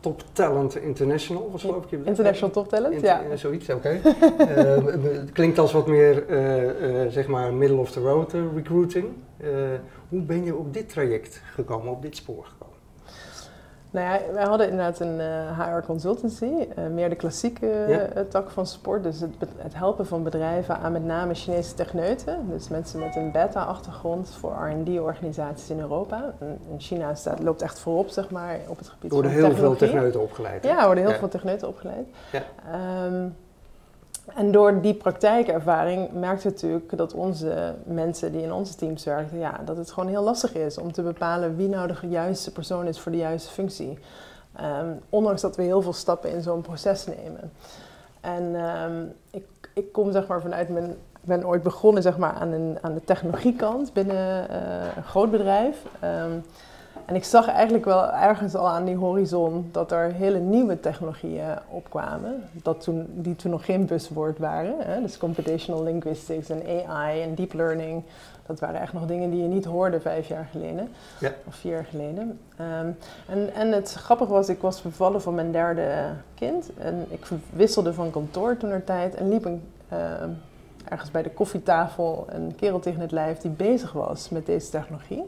Top 0.00 0.22
Talent 0.32 0.76
International, 0.76 1.50
was 1.52 1.60
geloof 1.60 1.84
ik 1.84 1.90
je 1.90 2.00
International 2.04 2.50
Top 2.50 2.68
Talent, 2.68 2.94
Inter- 2.94 3.08
ja. 3.28 3.36
Zoiets, 3.36 3.68
oké. 3.68 3.88
Eh, 4.38 4.84
het 5.02 5.32
klinkt 5.32 5.58
als 5.58 5.72
wat 5.72 5.86
meer, 5.86 6.26
eh, 6.26 7.06
zeg 7.08 7.26
maar, 7.26 7.54
middle 7.54 7.76
of 7.76 7.90
the 7.90 8.00
road 8.00 8.34
recruiting. 8.54 9.06
Hoe 10.08 10.20
ben 10.22 10.44
je 10.44 10.56
op 10.56 10.74
dit 10.74 10.88
traject 10.88 11.42
gekomen, 11.54 11.92
op 11.92 12.02
dit 12.02 12.16
spoor 12.16 12.44
gekomen? 12.44 12.71
Nou 13.92 14.06
ja, 14.06 14.18
wij 14.32 14.44
hadden 14.44 14.68
inderdaad 14.70 15.00
een 15.00 15.20
eh, 15.20 15.58
HR 15.60 15.86
consultancy, 15.86 16.44
eh, 16.76 16.86
meer 16.86 17.08
de 17.08 17.14
klassieke 17.14 17.66
Ja. 17.88 17.98
eh, 17.98 18.22
tak 18.28 18.50
van 18.50 18.66
sport. 18.66 19.02
Dus 19.02 19.20
het, 19.20 19.30
het 19.56 19.74
helpen 19.74 20.06
van 20.06 20.22
bedrijven 20.22 20.78
aan 20.78 20.92
met 20.92 21.04
name 21.04 21.34
Chinese 21.34 21.74
techneuten. 21.74 22.46
Dus 22.50 22.68
mensen 22.68 23.00
met 23.00 23.16
een 23.16 23.30
beta-achtergrond 23.32 24.30
voor 24.30 24.52
R&D-organisaties 24.52 25.70
in 25.70 25.80
Europa. 25.80 26.32
En, 26.38 26.58
en 26.70 26.80
China 26.80 27.14
staat, 27.14 27.42
loopt 27.42 27.62
echt 27.62 27.78
voorop, 27.78 28.08
zeg 28.08 28.30
maar, 28.30 28.58
op 28.66 28.78
het 28.78 28.88
gebied 28.88 29.10
Er 29.10 29.16
worden 29.16 29.30
van 29.32 29.40
heel 29.40 29.50
veel 29.50 29.54
technologie. 29.56 29.88
techneuten 29.88 30.20
opgeleid. 30.20 30.62
hè? 30.62 30.68
Ja, 30.68 30.78
er 30.78 30.84
worden 30.86 31.02
heel 31.04 31.12
Ja. 31.12 31.18
veel 31.18 31.28
techneuten 31.28 31.68
opgeleid. 31.68 32.06
Ja. 32.32 32.42
En 34.26 34.52
door 34.52 34.80
die 34.80 34.94
praktijkervaring 34.94 36.12
merkte 36.12 36.48
natuurlijk 36.48 36.96
dat 36.96 37.14
onze 37.14 37.74
mensen 37.84 38.32
die 38.32 38.42
in 38.42 38.52
onze 38.52 38.74
teams 38.74 39.04
werkten, 39.04 39.38
ja, 39.38 39.60
dat 39.64 39.76
het 39.76 39.90
gewoon 39.90 40.08
heel 40.08 40.22
lastig 40.22 40.54
is 40.54 40.78
om 40.78 40.92
te 40.92 41.02
bepalen 41.02 41.56
wie 41.56 41.68
nou 41.68 41.86
de 41.86 42.08
juiste 42.08 42.52
persoon 42.52 42.86
is 42.86 43.00
voor 43.00 43.12
de 43.12 43.18
juiste 43.18 43.50
functie. 43.50 43.98
Ehm, 44.56 44.92
ondanks 45.08 45.40
dat 45.40 45.56
we 45.56 45.62
heel 45.62 45.82
veel 45.82 45.92
stappen 45.92 46.30
in 46.30 46.42
zo'n 46.42 46.60
proces 46.60 47.06
nemen. 47.06 47.52
En 48.20 48.54
ehm, 48.54 49.04
ik, 49.30 49.46
ik 49.74 49.92
kom 49.92 50.12
zeg 50.12 50.26
maar 50.26 50.40
vanuit 50.40 50.68
mijn. 50.68 50.90
Ik 50.90 51.28
ben 51.28 51.46
ooit 51.46 51.62
begonnen 51.62 52.02
zeg 52.02 52.18
maar, 52.18 52.32
aan, 52.32 52.52
een, 52.52 52.78
aan 52.80 52.94
de 52.94 53.04
technologiekant 53.04 53.92
binnen 53.92 54.48
eh, 54.48 54.96
een 54.96 55.04
groot 55.04 55.30
bedrijf. 55.30 55.84
Ehm, 56.00 56.38
en 57.06 57.14
ik 57.14 57.24
zag 57.24 57.48
eigenlijk 57.48 57.84
wel 57.84 58.12
ergens 58.12 58.54
al 58.54 58.68
aan 58.68 58.84
die 58.84 58.96
horizon 58.96 59.68
dat 59.72 59.92
er 59.92 60.12
hele 60.12 60.38
nieuwe 60.38 60.80
technologieën 60.80 61.58
opkwamen. 61.68 62.42
Dat 62.52 62.80
toen, 62.80 63.06
die 63.14 63.36
toen 63.36 63.50
nog 63.50 63.64
geen 63.64 63.86
buzzword 63.86 64.38
waren. 64.38 64.74
Hè? 64.78 65.00
Dus 65.00 65.18
computational 65.18 65.82
linguistics 65.82 66.50
en 66.50 66.88
AI 66.88 67.22
en 67.22 67.34
deep 67.34 67.52
learning. 67.52 68.02
Dat 68.46 68.60
waren 68.60 68.80
echt 68.80 68.92
nog 68.92 69.06
dingen 69.06 69.30
die 69.30 69.42
je 69.42 69.48
niet 69.48 69.64
hoorde 69.64 70.00
vijf 70.00 70.28
jaar 70.28 70.48
geleden. 70.50 70.88
Ja. 71.20 71.32
Of 71.46 71.54
vier 71.54 71.72
jaar 71.72 71.84
geleden. 71.84 72.38
Ehm, 72.56 72.90
en, 73.28 73.54
en 73.54 73.72
het 73.72 73.92
grappige 73.92 74.32
was, 74.32 74.48
ik 74.48 74.60
was 74.60 74.82
bevallen 74.82 75.22
van 75.22 75.34
mijn 75.34 75.52
derde 75.52 76.08
kind. 76.34 76.70
En 76.78 77.06
ik 77.08 77.26
wisselde 77.50 77.94
van 77.94 78.10
kantoor 78.10 78.56
toen 78.56 78.70
er 78.70 78.84
tijd. 78.84 79.14
En 79.14 79.28
liep 79.28 79.44
een, 79.44 79.62
ehm, 79.88 80.28
ergens 80.88 81.10
bij 81.10 81.22
de 81.22 81.30
koffietafel 81.30 82.26
een 82.28 82.54
kerel 82.56 82.80
tegen 82.80 83.00
het 83.00 83.12
lijf 83.12 83.38
die 83.38 83.50
bezig 83.50 83.92
was 83.92 84.28
met 84.28 84.46
deze 84.46 84.70
technologie. 84.70 85.24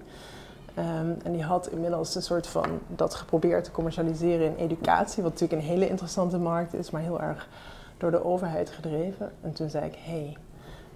Ehm, 0.75 1.13
en 1.23 1.33
die 1.33 1.43
had 1.43 1.69
inmiddels 1.69 2.15
een 2.15 2.23
soort 2.23 2.47
van 2.47 2.67
dat 2.87 3.15
geprobeerd 3.15 3.65
te 3.65 3.71
commercialiseren 3.71 4.47
in 4.47 4.65
educatie, 4.65 5.23
wat 5.23 5.33
natuurlijk 5.33 5.63
een 5.63 5.69
hele 5.69 5.89
interessante 5.89 6.39
markt 6.39 6.75
is, 6.75 6.91
maar 6.91 7.03
heel 7.03 7.21
erg 7.21 7.49
door 7.99 8.11
de 8.11 8.25
overheid 8.25 8.71
gedreven. 8.71 9.33
En 9.41 9.53
toen 9.53 9.71
zei 9.71 9.85
ik, 9.85 9.99
hey, 9.99 10.37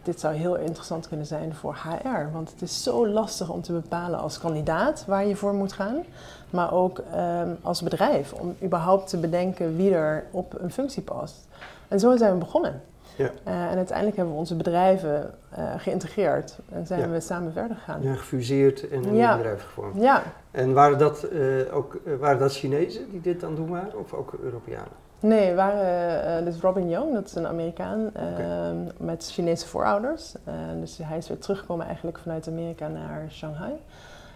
dit 0.03 0.21
zou 0.21 0.35
heel 0.35 0.57
interessant 0.57 1.09
kunnen 1.09 1.27
zijn 1.27 1.55
voor 1.55 1.77
HR, 1.83 2.33
want 2.33 2.51
het 2.51 2.63
is 2.63 2.83
zo 2.83 3.09
lastig 3.09 3.51
om 3.51 3.63
te 3.63 3.73
bepalen 3.73 4.19
als 4.19 4.39
kandidaat 4.39 5.05
waar 5.07 5.27
je 5.27 5.37
voor 5.37 5.55
moet 5.55 5.73
gaan, 5.73 6.05
maar 6.51 6.73
ook 6.73 6.99
ehm, 6.99 7.55
als 7.63 7.83
bedrijf 7.83 8.33
om 8.33 8.57
überhaupt 8.63 9.09
te 9.09 9.17
bedenken 9.17 9.77
wie 9.77 9.95
er 9.95 10.27
op 10.31 10.61
een 10.61 10.73
functie 10.73 11.03
past. 11.03 11.47
En 11.89 12.01
zo 12.01 12.17
zijn 12.17 12.33
we 12.33 12.39
begonnen. 12.39 12.83
Ja. 13.19 13.31
en 13.45 13.77
uiteindelijk 13.77 14.17
hebben 14.17 14.35
we 14.35 14.41
onze 14.41 14.57
bedrijven 14.57 15.31
geïntegreerd 15.77 16.59
en 16.73 16.87
zijn 16.87 17.13
we 17.13 17.21
samen 17.21 17.53
verder 17.53 17.77
gegaan. 17.77 18.03
Ja, 18.03 18.15
gefuseerd 18.15 18.89
en 18.89 19.05
een 19.05 19.15
ja. 19.15 19.37
bedrijf 19.37 19.63
gevormd. 19.63 20.03
Ja. 20.03 20.23
En 20.51 20.73
waren 20.73 20.99
dat 20.99 21.27
ook 21.73 21.99
waren 22.19 22.39
dat 22.39 22.53
Chinezen 22.53 23.11
die 23.11 23.21
dit 23.21 23.45
aan 23.45 23.55
doen 23.55 23.69
waren 23.69 23.99
of 23.99 24.13
ook 24.13 24.33
Europeanen? 24.43 25.07
Nee, 25.21 25.55
waren 25.55 26.41
uh, 26.41 26.45
dus 26.45 26.61
Robin 26.61 26.89
Young, 26.89 27.15
dat 27.15 27.25
is 27.27 27.35
een 27.35 27.47
Amerikaan 27.47 28.11
ehm, 28.15 28.77
met 28.97 29.31
Chinese 29.33 29.67
voorouders. 29.67 30.35
Uh, 30.49 30.55
dus 30.81 30.99
hij 31.03 31.19
is 31.19 31.29
weer 31.29 31.39
teruggekomen 31.39 31.87
eigenlijk 31.87 32.19
vanuit 32.19 32.49
Amerika 32.49 32.89
naar 32.89 33.27
Shanghai. 33.31 33.73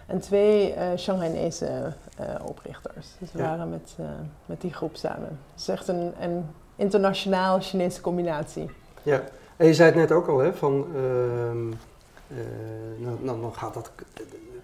En 0.05 0.19
twee 0.19 0.75
Shanghainese 0.97 1.93
oprichters. 2.45 3.07
Dus 3.19 3.31
we 3.31 3.41
waren 3.41 3.69
met, 3.69 3.95
met 4.45 4.61
die 4.61 4.73
groep 4.73 4.95
samen. 4.95 5.39
Het 5.51 5.61
is 5.61 5.67
echt 5.67 5.87
een, 5.87 6.13
een 6.19 6.45
internationaal 6.75 7.59
Chinese 7.61 8.01
combinatie. 8.01 8.69
Ja, 9.03 9.23
en 9.57 9.67
je 9.67 9.73
zei 9.73 9.89
het 9.89 9.99
net 9.99 10.11
ook 10.11 10.27
al, 10.27 10.37
hè, 10.37 10.53
van... 10.53 10.85
Ehm, 10.95 11.69
nou, 12.97 13.41
dan 13.41 13.53
gaat 13.55 13.73
dat 13.73 13.91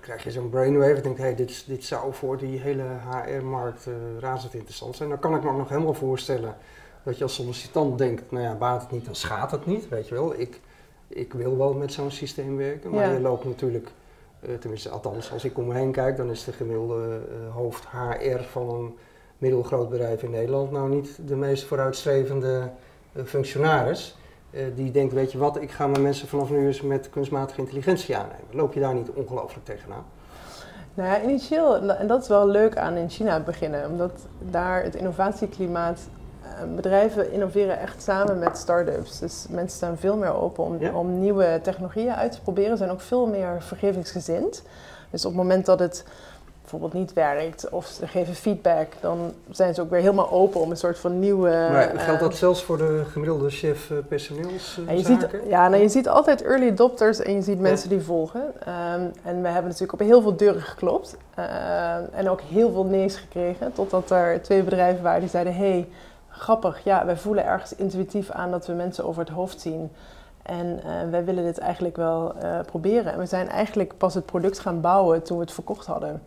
krijg 0.09 0.23
je 0.23 0.31
zo'n 0.31 0.49
brainwave 0.49 0.93
en 0.93 1.01
denkt, 1.01 1.17
hey, 1.17 1.35
dit, 1.35 1.63
dit 1.67 1.83
zou 1.83 2.13
voor 2.13 2.37
die 2.37 2.59
hele 2.59 2.83
HR-markt 2.83 3.85
uh, 3.85 3.93
eh, 3.93 3.99
razend 4.19 4.53
interessant 4.53 4.95
zijn. 4.95 5.09
Dan 5.09 5.19
kan 5.19 5.35
ik 5.35 5.43
me 5.43 5.49
ook 5.49 5.57
nog 5.57 5.69
helemaal 5.69 5.93
voorstellen 5.93 6.55
dat 7.03 7.17
je 7.17 7.23
als 7.23 7.33
sollicitant 7.33 7.97
denkt, 7.97 8.31
nou 8.31 8.43
ja, 8.43 8.55
baat 8.55 8.81
het 8.81 8.91
niet, 8.91 9.05
dan 9.05 9.15
schaadt 9.15 9.51
het 9.51 9.65
niet, 9.65 9.89
weet 9.89 10.07
je 10.07 10.15
wel. 10.15 10.39
Ik, 10.39 10.59
ik 11.07 11.33
wil 11.33 11.57
wel 11.57 11.73
met 11.73 11.93
zo'n 11.93 12.11
systeem 12.11 12.57
werken, 12.57 12.91
maar 12.91 13.13
je 13.13 13.19
loopt 13.19 13.45
natuurlijk, 13.45 13.91
uh, 14.41 14.55
tenminste 14.55 14.89
althans 14.89 15.31
als 15.31 15.45
ik 15.45 15.57
om 15.57 15.67
me 15.67 15.73
heen 15.73 15.91
kijk, 15.91 16.17
dan 16.17 16.29
is 16.29 16.43
de 16.43 16.51
gemiddelde 16.51 17.21
hoofd 17.53 17.85
HR 17.87 18.41
van 18.41 18.69
een 18.69 18.97
middelgroot 19.39 19.89
bedrijf 19.89 20.23
in 20.23 20.31
Nederland 20.31 20.71
nou 20.71 20.89
niet 20.89 21.19
de 21.27 21.35
meest 21.35 21.63
vooruitstrevende 21.63 22.69
functionaris. 23.25 24.17
Uh, 24.51 24.61
die 24.75 24.91
denkt, 24.91 25.13
weet 25.13 25.31
je 25.31 25.37
wat, 25.37 25.61
ik 25.61 25.71
ga 25.71 25.87
mijn 25.87 26.01
mensen 26.01 26.27
vanaf 26.27 26.49
nu 26.49 26.67
eens 26.67 26.81
met 26.81 27.09
kunstmatige 27.09 27.59
intelligentie 27.59 28.17
aannemen. 28.17 28.45
Loop 28.51 28.73
je 28.73 28.79
daar 28.79 28.93
niet 28.93 29.09
ongelooflijk 29.09 29.65
tegenaan? 29.65 30.05
Nou 30.93 31.09
ja, 31.09 31.21
initieel, 31.21 31.89
en 31.89 32.07
dat 32.07 32.21
is 32.21 32.27
wel 32.27 32.47
leuk 32.47 32.77
aan 32.77 32.95
in 32.95 33.09
China 33.09 33.39
beginnen, 33.39 33.89
omdat 33.89 34.11
daar 34.39 34.83
het 34.83 34.95
innovatieklimaat, 34.95 35.99
uh, 36.43 36.75
bedrijven 36.75 37.31
innoveren 37.31 37.79
echt 37.79 38.03
samen 38.03 38.39
met 38.39 38.57
start-ups. 38.57 39.19
Dus 39.19 39.45
mensen 39.49 39.77
staan 39.77 39.97
veel 39.97 40.17
meer 40.17 40.33
open 40.33 40.63
om, 40.63 40.87
om 40.93 41.19
nieuwe 41.19 41.59
technologieën 41.63 42.13
uit 42.13 42.31
te 42.31 42.41
proberen, 42.41 42.77
zijn 42.77 42.89
ook 42.89 43.01
veel 43.01 43.27
meer 43.27 43.61
vergevingsgezind. 43.61 44.63
Dus 45.09 45.25
op 45.25 45.31
het 45.31 45.41
moment 45.41 45.65
dat 45.65 45.79
het 45.79 46.05
bijvoorbeeld 46.69 47.01
niet 47.01 47.13
werkt 47.13 47.69
of 47.69 47.85
ze 47.85 48.07
geven 48.07 48.35
feedback, 48.35 48.87
dan 48.99 49.33
zijn 49.49 49.73
ze 49.73 49.81
ook 49.81 49.89
weer 49.89 49.99
helemaal 49.99 50.31
open 50.31 50.61
om 50.61 50.71
een 50.71 50.77
soort 50.77 50.99
van 50.99 51.19
nieuwe. 51.19 51.49
Maar 51.71 51.91
geldt 51.95 52.19
dat 52.19 52.31
uh, 52.31 52.37
zelfs 52.37 52.63
voor 52.63 52.77
de 52.77 53.03
gemiddelde 53.11 53.49
chef 53.49 53.89
uh, 53.89 53.97
personeels? 54.07 54.79
Uh, 54.87 54.97
je 54.97 55.05
ziet, 55.05 55.27
ja, 55.47 55.67
nou, 55.67 55.81
je 55.81 55.89
ziet 55.89 56.09
altijd 56.09 56.43
early 56.43 56.69
adopters 56.69 57.19
en 57.19 57.33
je 57.33 57.41
ziet 57.41 57.59
mensen 57.59 57.89
die 57.89 58.01
volgen. 58.01 58.41
Um, 58.41 59.11
en 59.23 59.41
we 59.41 59.47
hebben 59.47 59.63
natuurlijk 59.63 59.93
op 59.93 59.99
heel 59.99 60.21
veel 60.21 60.35
deuren 60.35 60.61
geklopt 60.61 61.17
en 62.13 62.29
ook 62.29 62.41
heel 62.41 62.71
veel 62.71 62.85
nee's 62.85 63.15
gekregen, 63.15 63.73
totdat 63.73 64.11
er 64.11 64.41
twee 64.41 64.63
bedrijven 64.63 65.03
waren 65.03 65.19
die 65.19 65.29
zeiden: 65.29 65.55
hey, 65.55 65.87
grappig, 66.29 66.83
ja, 66.83 67.05
wij 67.05 67.17
voelen 67.17 67.45
ergens 67.45 67.75
intuïtief 67.75 68.29
aan 68.29 68.51
dat 68.51 68.67
we 68.67 68.73
mensen 68.73 69.05
over 69.05 69.21
het 69.21 69.31
hoofd 69.31 69.61
zien. 69.61 69.91
En 70.43 70.79
wij 71.11 71.25
willen 71.25 71.43
dit 71.43 71.57
eigenlijk 71.57 71.95
wel 71.95 72.33
proberen. 72.65 73.13
En 73.13 73.19
we 73.19 73.25
zijn 73.25 73.49
eigenlijk 73.49 73.97
pas 73.97 74.13
het 74.13 74.25
product 74.25 74.59
gaan 74.59 74.81
bouwen 74.81 75.23
toen 75.23 75.37
we 75.37 75.43
het 75.43 75.53
verkocht 75.53 75.85
hadden. 75.85 76.21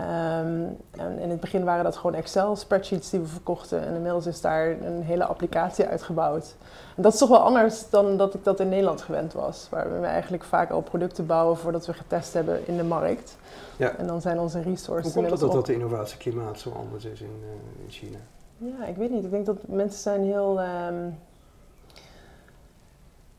Um, 0.00 0.76
en 0.90 1.18
in 1.18 1.30
het 1.30 1.40
begin 1.40 1.64
waren 1.64 1.84
dat 1.84 1.96
gewoon 1.96 2.14
Excel-spreadsheets 2.14 3.10
die 3.10 3.20
we 3.20 3.26
verkochten. 3.26 3.86
En 3.86 3.94
inmiddels 3.94 4.26
is 4.26 4.40
daar 4.40 4.70
een 4.70 5.02
hele 5.02 5.24
applicatie 5.24 5.86
uitgebouwd. 5.86 6.54
En 6.96 7.02
dat 7.02 7.12
is 7.12 7.18
toch 7.18 7.28
wel 7.28 7.38
anders 7.38 7.90
dan 7.90 8.16
dat 8.16 8.34
ik 8.34 8.44
dat 8.44 8.60
in 8.60 8.68
Nederland 8.68 9.02
gewend 9.02 9.32
was. 9.32 9.66
Waar 9.70 10.00
we 10.00 10.06
eigenlijk 10.06 10.44
vaak 10.44 10.70
al 10.70 10.80
producten 10.80 11.26
bouwen 11.26 11.56
voordat 11.56 11.86
we 11.86 11.92
getest 11.92 12.32
hebben 12.32 12.66
in 12.66 12.76
de 12.76 12.84
markt. 12.84 13.36
Ja. 13.76 13.96
En 13.96 14.06
dan 14.06 14.20
zijn 14.20 14.38
onze 14.38 14.60
resources. 14.60 15.14
Hoe 15.14 15.22
komt 15.22 15.30
het 15.30 15.40
dat, 15.40 15.52
dat 15.52 15.66
het 15.66 15.76
innovatieklimaat 15.76 16.58
zo 16.58 16.70
anders 16.70 17.04
is 17.04 17.20
in, 17.20 17.40
uh, 17.42 17.84
in 17.84 17.90
China? 17.90 18.18
Ja, 18.56 18.86
ik 18.86 18.96
weet 18.96 19.10
niet. 19.10 19.24
Ik 19.24 19.30
denk 19.30 19.46
dat 19.46 19.56
mensen 19.66 20.00
zijn 20.00 20.24
heel... 20.24 20.60
Um, 20.88 21.18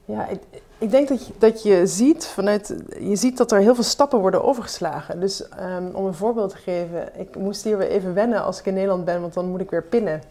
ja, 0.10 0.28
ik, 0.28 0.40
ik 0.78 0.92
denk 0.92 1.08
dat 1.08 1.28
je, 1.28 1.34
dat 1.38 1.64
je 1.64 1.88
ziet 1.88 2.26
vanuit, 2.26 2.76
je 3.00 3.16
ziet 3.16 3.38
dat 3.38 3.52
er 3.52 3.60
heel 3.60 3.76
veel 3.76 3.84
stappen 3.84 4.20
worden 4.20 4.44
overgeslagen. 4.44 5.20
Dus 5.20 5.44
um, 5.60 5.90
om 5.94 6.06
een 6.06 6.14
voorbeeld 6.14 6.50
te 6.50 6.58
geven, 6.58 7.20
ik 7.20 7.36
moest 7.36 7.64
hier 7.64 7.78
weer 7.78 7.88
even 7.88 8.14
wennen 8.14 8.44
als 8.44 8.60
ik 8.60 8.66
in 8.66 8.74
Nederland 8.74 9.06
ben, 9.06 9.22
want 9.22 9.34
dan 9.34 9.50
moet 9.50 9.62
ik 9.62 9.70
weer 9.70 9.84
pinnen 9.84 10.22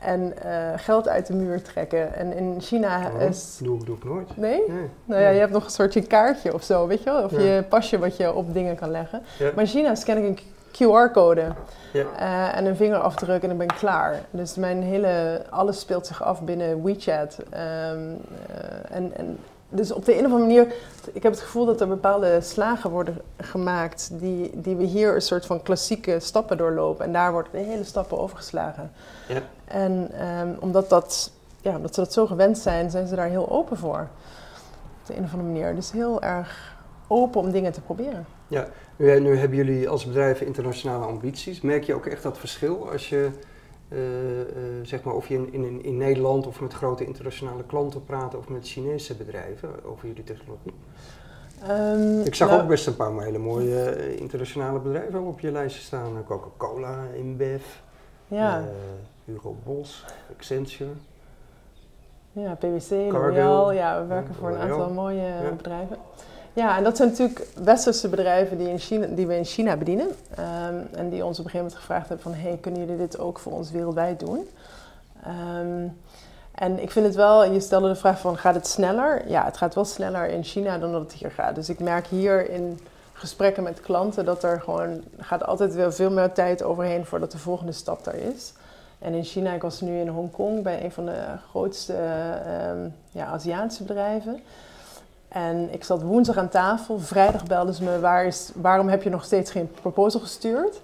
en 0.00 0.34
uh, 0.46 0.72
geld 0.76 1.08
uit 1.08 1.26
de 1.26 1.34
muur 1.34 1.62
trekken. 1.62 2.14
En 2.14 2.32
in 2.32 2.60
China 2.60 3.10
oh, 3.14 3.22
is... 3.28 3.58
Doe, 3.62 3.84
doe 3.84 3.96
ik 3.96 4.04
nooit. 4.04 4.36
Nee? 4.36 4.62
nee? 4.68 4.88
Nou 5.04 5.22
ja, 5.22 5.28
je 5.28 5.38
hebt 5.38 5.52
nog 5.52 5.64
een 5.64 5.70
soortje 5.70 6.02
kaartje 6.02 6.54
of 6.54 6.62
zo, 6.62 6.86
weet 6.86 7.02
je 7.02 7.10
wel? 7.10 7.24
Of 7.24 7.30
je 7.30 7.64
pasje 7.68 7.98
wat 7.98 8.16
je 8.16 8.34
op 8.34 8.54
dingen 8.54 8.76
kan 8.76 8.90
leggen. 8.90 9.22
Ja. 9.38 9.50
Maar 9.54 9.64
in 9.64 9.70
China 9.70 9.94
scan 9.94 10.16
ik 10.16 10.24
een 10.24 10.38
QR-code 10.72 11.52
ja. 11.92 12.04
uh, 12.18 12.56
en 12.56 12.66
een 12.66 12.76
vingerafdruk 12.76 13.42
en 13.42 13.48
dan 13.48 13.58
ben 13.58 13.66
ik 13.66 13.74
klaar. 13.74 14.20
Dus 14.30 14.54
mijn 14.54 14.82
hele, 14.82 15.42
alles 15.50 15.80
speelt 15.80 16.06
zich 16.06 16.22
af 16.22 16.42
binnen 16.42 16.82
WeChat. 16.82 17.36
Um, 17.38 17.48
uh, 17.50 18.16
en, 18.90 19.16
en 19.16 19.38
dus 19.74 19.92
op 19.92 20.04
de 20.04 20.12
een 20.12 20.26
of 20.26 20.32
andere 20.32 20.40
manier, 20.40 20.74
ik 21.12 21.22
heb 21.22 21.32
het 21.32 21.40
gevoel 21.40 21.64
dat 21.64 21.80
er 21.80 21.88
bepaalde 21.88 22.40
slagen 22.40 22.90
worden 22.90 23.20
gemaakt 23.36 24.10
die, 24.12 24.50
die 24.54 24.76
we 24.76 24.84
hier 24.84 25.14
een 25.14 25.22
soort 25.22 25.46
van 25.46 25.62
klassieke 25.62 26.20
stappen 26.20 26.56
doorlopen. 26.56 27.04
En 27.04 27.12
daar 27.12 27.32
worden 27.32 27.52
de 27.52 27.58
hele 27.58 27.84
stappen 27.84 28.18
overgeslagen. 28.18 28.90
Ja. 29.28 29.40
En 29.64 30.10
um, 30.40 30.56
omdat, 30.60 30.88
dat, 30.88 31.30
ja, 31.60 31.76
omdat 31.76 31.94
ze 31.94 32.00
dat 32.00 32.12
zo 32.12 32.26
gewend 32.26 32.58
zijn, 32.58 32.90
zijn 32.90 33.06
ze 33.06 33.14
daar 33.14 33.28
heel 33.28 33.50
open 33.50 33.76
voor. 33.76 34.08
Op 35.00 35.06
de 35.06 35.16
een 35.16 35.24
of 35.24 35.32
andere 35.32 35.52
manier. 35.52 35.74
Dus 35.74 35.92
heel 35.92 36.22
erg 36.22 36.71
open 37.12 37.40
om 37.40 37.50
dingen 37.50 37.72
te 37.72 37.80
proberen. 37.80 38.26
Ja, 38.48 38.68
nu, 38.96 39.20
nu 39.20 39.36
hebben 39.36 39.56
jullie 39.56 39.88
als 39.88 40.06
bedrijven 40.06 40.46
internationale 40.46 41.04
ambities. 41.04 41.60
Merk 41.60 41.84
je 41.84 41.94
ook 41.94 42.06
echt 42.06 42.22
dat 42.22 42.38
verschil 42.38 42.90
als 42.90 43.08
je 43.08 43.30
uh, 43.88 43.98
uh, 44.38 44.44
zeg 44.82 45.02
maar 45.02 45.14
of 45.14 45.28
je 45.28 45.34
in, 45.34 45.52
in, 45.52 45.84
in, 45.84 45.96
Nederland 45.96 46.46
of 46.46 46.60
met 46.60 46.72
grote 46.72 47.04
internationale 47.04 47.64
klanten 47.66 48.04
praat 48.04 48.34
of 48.34 48.48
met 48.48 48.68
Chinese 48.68 49.14
bedrijven 49.14 49.84
over 49.84 50.08
jullie 50.08 50.24
technologie? 50.24 50.74
Um, 51.68 52.20
ik 52.20 52.34
zag 52.34 52.48
nou, 52.48 52.62
ook 52.62 52.68
best 52.68 52.86
een 52.86 52.96
paar 52.96 53.22
hele 53.22 53.38
mooie 53.38 53.96
uh, 53.96 54.20
internationale 54.20 54.78
bedrijven 54.78 55.22
op 55.22 55.40
je 55.40 55.50
lijstje 55.50 55.82
staan. 55.82 56.24
Coca-Cola, 56.26 57.04
InBev, 57.16 57.62
ja. 58.28 58.64
Hugo 59.24 59.56
Boss, 59.64 60.04
Accenture. 60.36 60.90
Ja, 62.32 62.54
PwC, 62.54 62.90
L'Oreal. 62.90 63.72
Ja, 63.72 64.00
we 64.00 64.06
werken 64.06 64.34
voor 64.34 64.48
een 64.48 64.56
aantal 64.56 64.90
mooie 64.90 65.22
ja. 65.22 65.50
bedrijven. 65.56 65.96
Ja, 66.52 66.76
en 66.76 66.84
dat 66.84 66.96
zijn 66.96 67.08
natuurlijk 67.08 67.46
westerse 67.64 68.08
bedrijven 68.08 68.58
die, 68.58 68.68
in 68.68 68.78
China, 68.78 69.06
die 69.06 69.26
we 69.26 69.36
in 69.36 69.44
China 69.44 69.76
bedienen. 69.76 70.06
Um, 70.06 70.88
en 70.94 71.08
die 71.08 71.24
ons 71.24 71.38
op 71.38 71.44
een 71.44 71.50
gegeven 71.50 71.58
moment 71.58 71.74
gevraagd 71.74 72.08
hebben 72.08 72.32
van... 72.32 72.34
hey, 72.34 72.58
kunnen 72.60 72.80
jullie 72.80 72.96
dit 72.96 73.18
ook 73.18 73.38
voor 73.38 73.52
ons 73.52 73.70
wereldwijd 73.70 74.20
doen? 74.20 74.48
Um, 75.58 75.96
en 76.54 76.82
ik 76.82 76.90
vind 76.90 77.06
het 77.06 77.14
wel, 77.14 77.44
je 77.44 77.60
stelde 77.60 77.88
de 77.88 77.94
vraag 77.94 78.20
van 78.20 78.36
gaat 78.36 78.54
het 78.54 78.66
sneller? 78.66 79.28
Ja, 79.28 79.44
het 79.44 79.56
gaat 79.56 79.74
wel 79.74 79.84
sneller 79.84 80.28
in 80.28 80.44
China 80.44 80.78
dan 80.78 80.92
dat 80.92 81.00
het 81.00 81.12
hier 81.12 81.30
gaat. 81.30 81.54
Dus 81.54 81.68
ik 81.68 81.80
merk 81.80 82.06
hier 82.06 82.50
in 82.50 82.80
gesprekken 83.12 83.62
met 83.62 83.80
klanten 83.80 84.24
dat 84.24 84.42
er 84.42 84.60
gewoon 84.60 85.02
gaat 85.18 85.44
altijd 85.44 85.74
wel 85.74 85.92
veel 85.92 86.10
meer 86.10 86.32
tijd 86.32 86.62
overheen 86.62 87.06
voordat 87.06 87.32
de 87.32 87.38
volgende 87.38 87.72
stap 87.72 88.04
daar 88.04 88.14
is. 88.14 88.52
En 88.98 89.14
in 89.14 89.24
China, 89.24 89.52
ik 89.52 89.62
was 89.62 89.80
nu 89.80 90.00
in 90.00 90.08
Hongkong 90.08 90.62
bij 90.62 90.84
een 90.84 90.92
van 90.92 91.04
de 91.04 91.24
grootste 91.50 91.94
um, 92.70 92.94
ja, 93.10 93.26
Aziatische 93.26 93.84
bedrijven. 93.84 94.40
En 95.32 95.72
ik 95.72 95.84
zat 95.84 96.02
woensdag 96.02 96.36
aan 96.36 96.48
tafel. 96.48 96.98
Vrijdag 96.98 97.44
belden 97.44 97.74
ze 97.74 97.84
me, 97.84 98.00
Waar 98.00 98.26
is, 98.26 98.50
waarom 98.54 98.88
heb 98.88 99.02
je 99.02 99.10
nog 99.10 99.24
steeds 99.24 99.50
geen 99.50 99.70
proposal 99.80 100.20
gestuurd? 100.20 100.80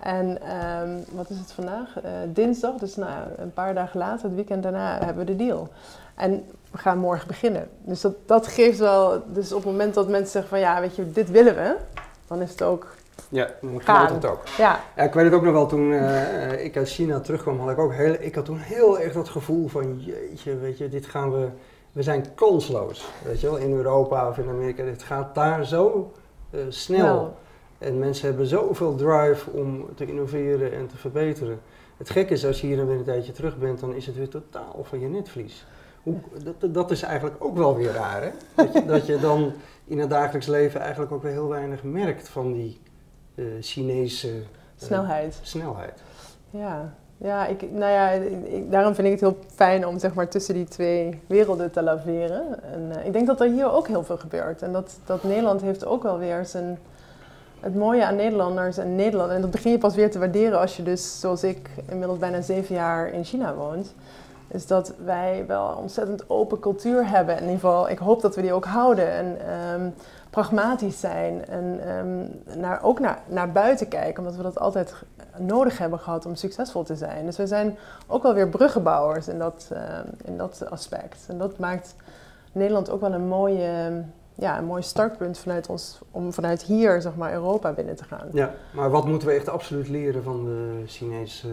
En 0.00 0.38
um, 0.82 1.04
wat 1.12 1.30
is 1.30 1.38
het 1.38 1.52
vandaag? 1.52 1.88
Uh, 1.96 2.10
dinsdag, 2.28 2.74
dus 2.74 2.96
nou, 2.96 3.10
een 3.36 3.52
paar 3.52 3.74
dagen 3.74 3.98
later, 3.98 4.24
het 4.24 4.34
weekend 4.34 4.62
daarna, 4.62 4.98
hebben 4.98 5.26
we 5.26 5.36
de 5.36 5.44
deal. 5.44 5.68
En 6.14 6.44
we 6.70 6.78
gaan 6.78 6.98
morgen 6.98 7.26
beginnen. 7.26 7.68
Dus 7.82 8.00
dat, 8.00 8.14
dat 8.26 8.46
geeft 8.46 8.78
wel, 8.78 9.22
dus 9.26 9.52
op 9.52 9.62
het 9.62 9.72
moment 9.72 9.94
dat 9.94 10.08
mensen 10.08 10.30
zeggen 10.30 10.50
van 10.50 10.60
ja, 10.60 10.80
weet 10.80 10.96
je, 10.96 11.12
dit 11.12 11.30
willen 11.30 11.54
we, 11.54 11.76
dan 12.26 12.40
is 12.40 12.50
het 12.50 12.62
ook 12.62 12.86
ja, 13.28 13.48
dan 13.60 13.82
gaat 13.82 14.10
het 14.10 14.24
ook. 14.24 14.46
Ja. 14.46 14.80
ja. 14.96 15.02
Ik 15.02 15.12
weet 15.12 15.24
het 15.24 15.34
ook 15.34 15.42
nog 15.42 15.52
wel, 15.52 15.66
toen 15.66 15.90
uh, 15.90 16.64
ik 16.64 16.76
uit 16.76 16.88
China 16.88 17.20
terugkwam, 17.20 17.60
had 17.60 17.70
ik 17.70 17.78
ook 17.78 17.92
heel, 17.92 18.14
ik 18.18 18.34
had 18.34 18.44
toen 18.44 18.58
heel 18.58 18.98
erg 19.00 19.12
dat 19.12 19.28
gevoel 19.28 19.68
van, 19.68 20.00
jeetje, 20.00 20.56
weet 20.56 20.78
je, 20.78 20.88
dit 20.88 21.06
gaan 21.06 21.32
we, 21.32 21.48
we 21.92 22.02
zijn 22.02 22.34
kansloos, 22.34 23.08
weet 23.24 23.40
je 23.40 23.46
wel, 23.46 23.56
in 23.56 23.72
Europa 23.72 24.28
of 24.28 24.38
in 24.38 24.48
Amerika. 24.48 24.84
Het 24.84 25.02
gaat 25.02 25.34
daar 25.34 25.66
zo 25.66 26.12
uh, 26.50 26.60
snel. 26.68 27.36
En 27.78 27.98
mensen 27.98 28.28
hebben 28.28 28.46
zoveel 28.46 28.94
drive 28.94 29.50
om 29.50 29.94
te 29.94 30.06
innoveren 30.06 30.72
en 30.72 30.86
te 30.86 30.96
verbeteren. 30.96 31.60
Het 31.96 32.10
gekke 32.10 32.32
is, 32.32 32.46
als 32.46 32.60
je 32.60 32.66
hier 32.66 32.76
dan 32.76 32.86
weer 32.86 32.96
een 32.96 33.04
tijdje 33.04 33.32
terug 33.32 33.58
bent, 33.58 33.80
dan 33.80 33.94
is 33.94 34.06
het 34.06 34.16
weer 34.16 34.28
totaal 34.28 34.80
van 34.82 35.00
je 35.00 35.08
netvlies. 35.08 35.66
Hoe, 36.02 36.16
dat, 36.58 36.74
dat 36.74 36.90
is 36.90 37.02
eigenlijk 37.02 37.44
ook 37.44 37.56
wel 37.56 37.76
weer 37.76 37.92
raar, 37.92 38.22
hè? 38.22 38.30
Dat 38.54 38.72
je, 38.72 38.84
dat 38.84 39.06
je 39.06 39.18
dan 39.18 39.52
in 39.84 39.98
het 39.98 40.10
dagelijks 40.10 40.46
leven 40.46 40.80
eigenlijk 40.80 41.12
ook 41.12 41.22
weer 41.22 41.32
heel 41.32 41.48
weinig 41.48 41.82
merkt 41.82 42.28
van 42.28 42.52
die 42.52 42.80
uh, 43.34 43.46
Chinese 43.60 44.28
uh, 44.28 44.42
snelheid. 44.76 45.38
snelheid. 45.42 46.02
Ja, 46.50 46.94
Ja, 47.22 47.46
ik, 47.46 47.72
nou 47.72 47.92
ja, 47.92 48.08
ik, 48.10 48.70
daarom 48.70 48.94
vind 48.94 49.06
ik 49.06 49.12
het 49.12 49.20
heel 49.20 49.38
fijn 49.54 49.86
om 49.86 49.98
zeg 49.98 50.14
maar, 50.14 50.28
tussen 50.28 50.54
die 50.54 50.64
twee 50.64 51.20
werelden 51.26 51.70
te 51.70 51.82
laveren. 51.82 52.42
En 52.72 52.92
uh, 52.98 53.06
ik 53.06 53.12
denk 53.12 53.26
dat 53.26 53.40
er 53.40 53.50
hier 53.50 53.72
ook 53.72 53.88
heel 53.88 54.02
veel 54.02 54.16
gebeurt. 54.16 54.62
En 54.62 54.72
dat, 54.72 54.98
dat 55.06 55.22
Nederland 55.22 55.60
heeft 55.60 55.86
ook 55.86 56.02
wel 56.02 56.18
weer 56.18 56.46
zijn... 56.46 56.78
Het 57.60 57.74
mooie 57.74 58.04
aan 58.04 58.16
Nederlanders 58.16 58.78
en 58.78 58.96
Nederland... 58.96 59.30
En 59.30 59.40
dat 59.40 59.50
begin 59.50 59.72
je 59.72 59.78
pas 59.78 59.94
weer 59.94 60.10
te 60.10 60.18
waarderen 60.18 60.60
als 60.60 60.76
je 60.76 60.82
dus, 60.82 61.20
zoals 61.20 61.44
ik, 61.44 61.70
inmiddels 61.88 62.18
bijna 62.18 62.40
zeven 62.40 62.74
jaar 62.74 63.12
in 63.12 63.24
China 63.24 63.54
woont. 63.54 63.94
Is 64.48 64.66
dat 64.66 64.92
wij 65.04 65.44
wel 65.46 65.70
een 65.70 65.76
ontzettend 65.76 66.30
open 66.30 66.58
cultuur 66.58 67.08
hebben. 67.08 67.34
In 67.34 67.40
ieder 67.40 67.54
geval, 67.54 67.90
ik 67.90 67.98
hoop 67.98 68.20
dat 68.20 68.34
we 68.34 68.42
die 68.42 68.52
ook 68.52 68.64
houden. 68.64 69.10
En 69.10 69.36
um, 69.74 69.94
pragmatisch 70.32 71.00
zijn. 71.00 71.46
En 71.46 71.96
um, 71.96 72.42
naar, 72.58 72.82
ook 72.82 73.00
naar, 73.00 73.22
naar 73.26 73.52
buiten 73.52 73.88
kijken, 73.88 74.18
omdat 74.18 74.36
we 74.36 74.42
dat 74.42 74.58
altijd 74.58 74.94
nodig 75.38 75.78
hebben 75.78 75.98
gehad 75.98 76.26
om 76.26 76.34
succesvol 76.34 76.82
te 76.82 76.96
zijn. 76.96 77.24
Dus 77.24 77.36
we 77.36 77.46
zijn 77.46 77.78
ook 78.06 78.22
wel 78.22 78.34
weer 78.34 78.48
bruggenbouwers 78.48 79.28
in 79.28 79.38
dat, 79.38 79.70
uh, 79.72 79.80
in 80.24 80.36
dat 80.36 80.70
aspect. 80.70 81.24
En 81.28 81.38
dat 81.38 81.58
maakt 81.58 81.94
Nederland 82.52 82.90
ook 82.90 83.00
wel 83.00 83.12
een 83.12 83.28
mooie 83.28 84.02
ja, 84.34 84.58
een 84.58 84.64
mooi 84.64 84.82
startpunt 84.82 85.38
vanuit 85.38 85.66
ons, 85.66 85.98
om 86.10 86.32
vanuit 86.32 86.62
hier 86.62 87.02
zeg 87.02 87.16
maar, 87.16 87.32
Europa 87.32 87.72
binnen 87.72 87.96
te 87.96 88.04
gaan. 88.04 88.28
Ja, 88.32 88.54
maar 88.74 88.90
wat 88.90 89.06
moeten 89.06 89.28
we 89.28 89.34
echt 89.34 89.48
absoluut 89.48 89.88
leren 89.88 90.22
van 90.22 90.44
de 90.44 90.82
Chinese 90.86 91.48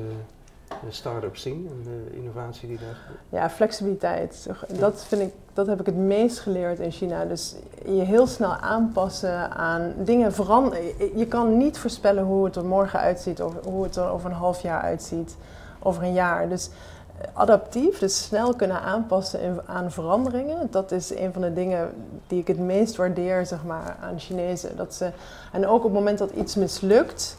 de 0.85 0.91
start-up 0.91 1.37
zien 1.37 1.69
en 1.71 1.83
de 1.83 2.17
innovatie 2.17 2.67
die 2.67 2.77
daar 2.77 2.97
Ja, 3.29 3.49
flexibiliteit. 3.49 4.49
Dat, 4.79 5.03
vind 5.07 5.21
ik, 5.21 5.33
dat 5.53 5.67
heb 5.67 5.79
ik 5.79 5.85
het 5.85 5.95
meest 5.95 6.39
geleerd 6.39 6.79
in 6.79 6.91
China. 6.91 7.25
Dus 7.25 7.55
je 7.85 8.01
heel 8.01 8.27
snel 8.27 8.51
aanpassen 8.51 9.51
aan 9.51 9.93
dingen 9.97 10.33
veranderen. 10.33 10.81
Je 11.17 11.27
kan 11.27 11.57
niet 11.57 11.77
voorspellen 11.77 12.23
hoe 12.23 12.45
het 12.45 12.55
er 12.55 12.65
morgen 12.65 12.99
uitziet 12.99 13.41
of 13.41 13.53
hoe 13.63 13.83
het 13.83 13.95
er 13.95 14.09
over 14.09 14.29
een 14.29 14.35
half 14.35 14.61
jaar 14.61 14.81
uitziet, 14.81 15.35
over 15.79 16.03
een 16.03 16.13
jaar. 16.13 16.49
Dus 16.49 16.69
eh, 17.17 17.27
adaptief, 17.33 17.99
dus 17.99 18.23
snel 18.23 18.55
kunnen 18.55 18.81
aanpassen 18.81 19.63
aan 19.65 19.91
veranderingen. 19.91 20.67
Dat 20.71 20.91
is 20.91 21.15
een 21.15 21.33
van 21.33 21.41
de 21.41 21.53
dingen 21.53 21.93
die 22.27 22.39
ik 22.39 22.47
het 22.47 22.59
meest 22.59 22.95
waardeer 22.95 23.45
zeg 23.45 23.63
maar, 23.63 23.97
aan 24.01 24.19
Chinezen. 24.19 24.77
Dat 24.77 24.93
ze, 24.93 25.11
en 25.51 25.67
ook 25.67 25.77
op 25.77 25.83
het 25.83 25.93
moment 25.93 26.17
dat 26.17 26.31
iets 26.31 26.55
mislukt, 26.55 27.37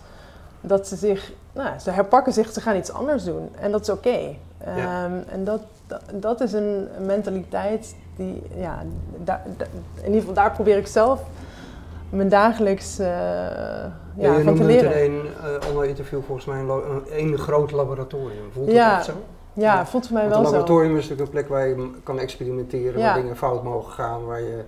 dat 0.61 0.89
ze 0.89 0.97
zich, 0.97 1.33
nou, 1.53 1.79
ze 1.79 1.91
herpakken 1.91 2.33
zich, 2.33 2.53
ze 2.53 2.61
gaan 2.61 2.77
iets 2.77 2.93
anders 2.93 3.25
doen. 3.25 3.49
En 3.61 3.71
dat 3.71 3.81
is 3.81 3.89
oké. 3.89 4.09
Okay. 4.09 4.39
Um, 5.05 5.25
en 5.29 5.45
dat, 5.45 5.61
dat, 5.87 6.03
dat, 6.13 6.41
is 6.41 6.53
een 6.53 6.89
mentaliteit 7.07 7.95
die, 8.17 8.43
ja, 8.55 8.83
daar, 9.17 9.43
in 9.95 10.07
ieder 10.07 10.21
geval 10.21 10.35
daar 10.35 10.53
probeer 10.53 10.77
ik 10.77 10.87
zelf 10.87 11.21
mijn 12.11 12.29
dagelijks 12.29 13.01
uh, 13.01 13.07
ja, 13.07 13.93
ja, 14.15 14.41
van 14.41 14.55
te 14.55 14.65
leren. 14.65 14.99
Je 14.99 15.05
een 15.05 15.77
uh, 15.77 15.89
interview 15.89 16.21
volgens 16.27 16.47
mij 16.47 16.59
een, 16.59 17.03
een 17.11 17.39
groot 17.39 17.71
laboratorium. 17.71 18.53
Voelt 18.53 18.67
het 18.67 18.77
ja. 18.77 18.97
echt 18.97 19.05
zo? 19.05 19.13
Ja, 19.53 19.87
voelt 19.87 20.07
voor 20.07 20.15
mij 20.15 20.29
Want 20.29 20.35
wel 20.35 20.45
zo. 20.45 20.51
Een 20.51 20.59
laboratorium 20.59 20.97
is 20.97 21.09
natuurlijk 21.09 21.29
een 21.29 21.35
plek 21.35 21.49
waar 21.49 21.67
je 21.67 21.91
kan 22.03 22.19
experimenteren, 22.19 23.01
waar 23.01 23.15
dingen 23.15 23.37
fout 23.37 23.63
mogen 23.63 23.93
gaan, 23.93 24.25
waar 24.25 24.41
je 24.41 24.65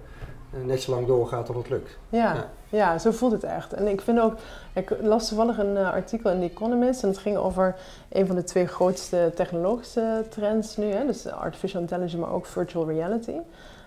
net 0.65 0.83
zo 0.83 0.91
lang 0.95 1.07
doorgaat 1.07 1.47
tot 1.47 1.57
het 1.57 1.69
lukt. 1.69 1.99
Ja, 2.09 2.35
Ja. 2.35 2.49
ja. 2.69 2.99
zo 2.99 3.11
voelt 3.11 3.33
het 3.33 3.45
echt. 3.45 3.73
En 3.73 3.89
ik 3.89 4.01
vind 4.01 4.21
ook, 4.21 4.35
ik 4.73 4.97
las 5.01 5.29
toevallig 5.29 5.59
een 5.59 5.77
eh, 5.77 5.93
artikel 5.93 6.31
in 6.31 6.41
The 6.41 6.47
Economist 6.55 7.03
en 7.03 7.09
het 7.09 7.19
ging 7.19 7.37
over 7.37 7.75
een 8.09 8.27
van 8.27 8.37
de 8.37 8.45
twee 8.45 8.67
grootste 8.67 9.33
technologische 9.35 10.25
trends 10.29 10.77
nu, 10.77 10.87
hè, 10.93 11.07
dus 11.07 11.27
artificial 11.27 11.81
intelligence, 11.81 12.19
maar 12.19 12.33
ook 12.33 12.47
virtual 12.47 12.89
reality. 12.89 13.37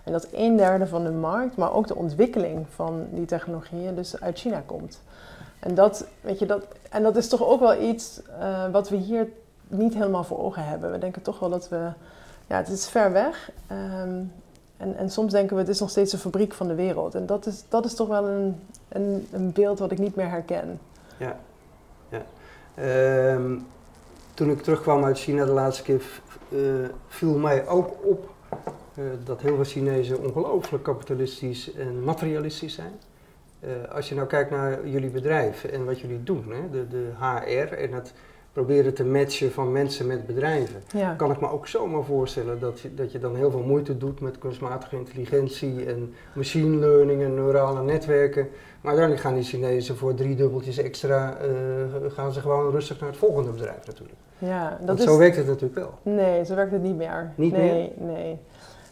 En 0.03 0.11
dat 0.11 0.27
een 0.31 0.57
derde 0.57 0.87
van 0.87 1.03
de 1.03 1.11
markt, 1.11 1.55
maar 1.57 1.73
ook 1.73 1.87
de 1.87 1.95
ontwikkeling 1.95 2.65
van 2.69 3.07
die 3.11 3.25
technologieën 3.25 3.95
dus 3.95 4.21
uit 4.21 4.39
China 4.39 4.63
komt. 4.65 5.01
En 5.59 5.75
dat, 5.75 6.05
weet 6.21 6.39
je, 6.39 6.45
dat, 6.45 6.65
en 6.89 7.03
dat 7.03 7.15
is 7.15 7.27
toch 7.27 7.43
ook 7.43 7.59
wel 7.59 7.81
iets 7.81 8.21
eh, 8.39 8.65
wat 8.71 8.89
we 8.89 8.95
hier 8.95 9.27
niet 9.67 9.93
helemaal 9.93 10.23
voor 10.23 10.39
ogen 10.39 10.65
hebben. 10.65 10.91
We 10.91 10.97
denken 10.97 11.21
toch 11.21 11.39
wel 11.39 11.49
dat 11.49 11.69
we, 11.69 11.89
ja, 12.47 12.57
het 12.57 12.67
is 12.67 12.87
ver 12.87 13.11
weg. 13.11 13.51
ehm, 13.67 14.21
en, 14.85 14.97
en 14.97 15.09
soms 15.09 15.31
denken 15.31 15.55
we, 15.55 15.61
het 15.61 15.71
is 15.71 15.79
nog 15.79 15.89
steeds 15.89 16.13
een 16.13 16.19
fabriek 16.19 16.53
van 16.53 16.67
de 16.67 16.75
wereld. 16.75 17.15
En 17.15 17.25
dat 17.25 17.45
is, 17.45 17.63
dat 17.69 17.85
is 17.85 17.93
toch 17.93 18.07
wel 18.07 18.27
een, 18.27 18.55
een, 18.89 19.27
een 19.31 19.51
beeld 19.51 19.79
wat 19.79 19.91
ik 19.91 19.97
niet 19.97 20.15
meer 20.15 20.29
herken. 20.29 20.79
Ja, 21.17 21.39
ja. 22.09 22.25
Ehm, 22.75 23.57
toen 24.33 24.49
ik 24.49 24.61
terugkwam 24.61 25.03
uit 25.03 25.19
China 25.19 25.45
de 25.45 25.51
laatste 25.51 25.83
keer, 25.83 26.21
eh, 26.49 26.59
viel 27.07 27.37
mij 27.37 27.67
ook 27.67 27.89
op 28.03 28.29
eh, 28.95 29.03
dat 29.23 29.41
heel 29.41 29.55
veel 29.55 29.63
Chinezen 29.63 30.23
ongelooflijk 30.23 30.83
kapitalistisch 30.83 31.73
en 31.73 32.03
materialistisch 32.03 32.73
zijn. 32.73 32.93
Eh, 33.59 33.69
als 33.95 34.09
je 34.09 34.15
nou 34.15 34.27
kijkt 34.27 34.51
naar 34.51 34.87
jullie 34.87 35.09
bedrijf 35.09 35.63
en 35.63 35.85
wat 35.85 35.99
jullie 35.99 36.23
doen, 36.23 36.51
hè, 36.51 36.69
de, 36.69 36.87
de 36.87 37.11
HR 37.19 37.73
en 37.73 37.93
het 37.93 38.13
proberen 38.55 38.93
te 38.93 39.05
matchen 39.05 39.51
van 39.51 39.71
mensen 39.71 40.07
met 40.07 40.25
bedrijven, 40.25 40.81
Ja, 40.93 41.13
kan 41.13 41.31
ik 41.31 41.41
me 41.41 41.49
ook 41.49 41.67
zomaar 41.67 42.03
voorstellen 42.03 42.59
dat 42.59 42.79
je, 42.79 42.93
dat 42.93 43.11
je 43.11 43.19
dan 43.19 43.35
heel 43.35 43.51
veel 43.51 43.63
moeite 43.63 43.97
doet 43.97 44.19
met 44.19 44.37
kunstmatige 44.37 44.95
intelligentie 44.95 45.85
en 45.85 46.13
machine 46.33 46.77
learning 46.77 47.23
en 47.23 47.33
neurale 47.33 47.83
netwerken. 47.83 48.47
Maar 48.81 48.95
dan 48.95 49.17
gaan 49.17 49.33
die 49.33 49.43
Chinezen 49.43 49.97
voor 49.97 50.13
drie 50.13 50.35
dubbeltjes 50.35 50.77
extra, 50.77 51.37
eh, 51.37 51.49
gaan 52.07 52.33
ze 52.33 52.39
gewoon 52.41 52.71
rustig 52.71 52.99
naar 52.99 53.09
het 53.09 53.17
volgende 53.17 53.51
bedrijf 53.51 53.85
natuurlijk. 53.85 54.19
ja 54.37 54.69
dat 54.69 54.87
Want 54.87 54.99
is, 54.99 55.05
zo 55.05 55.17
werkt 55.17 55.35
het 55.35 55.47
natuurlijk 55.47 55.75
wel. 55.75 56.13
Nee, 56.13 56.45
zo 56.45 56.55
werkt 56.55 56.71
het 56.71 56.83
niet 56.83 56.97
meer. 56.97 57.31
Niet 57.35 57.51
nee, 57.51 57.93
Nee, 57.97 58.39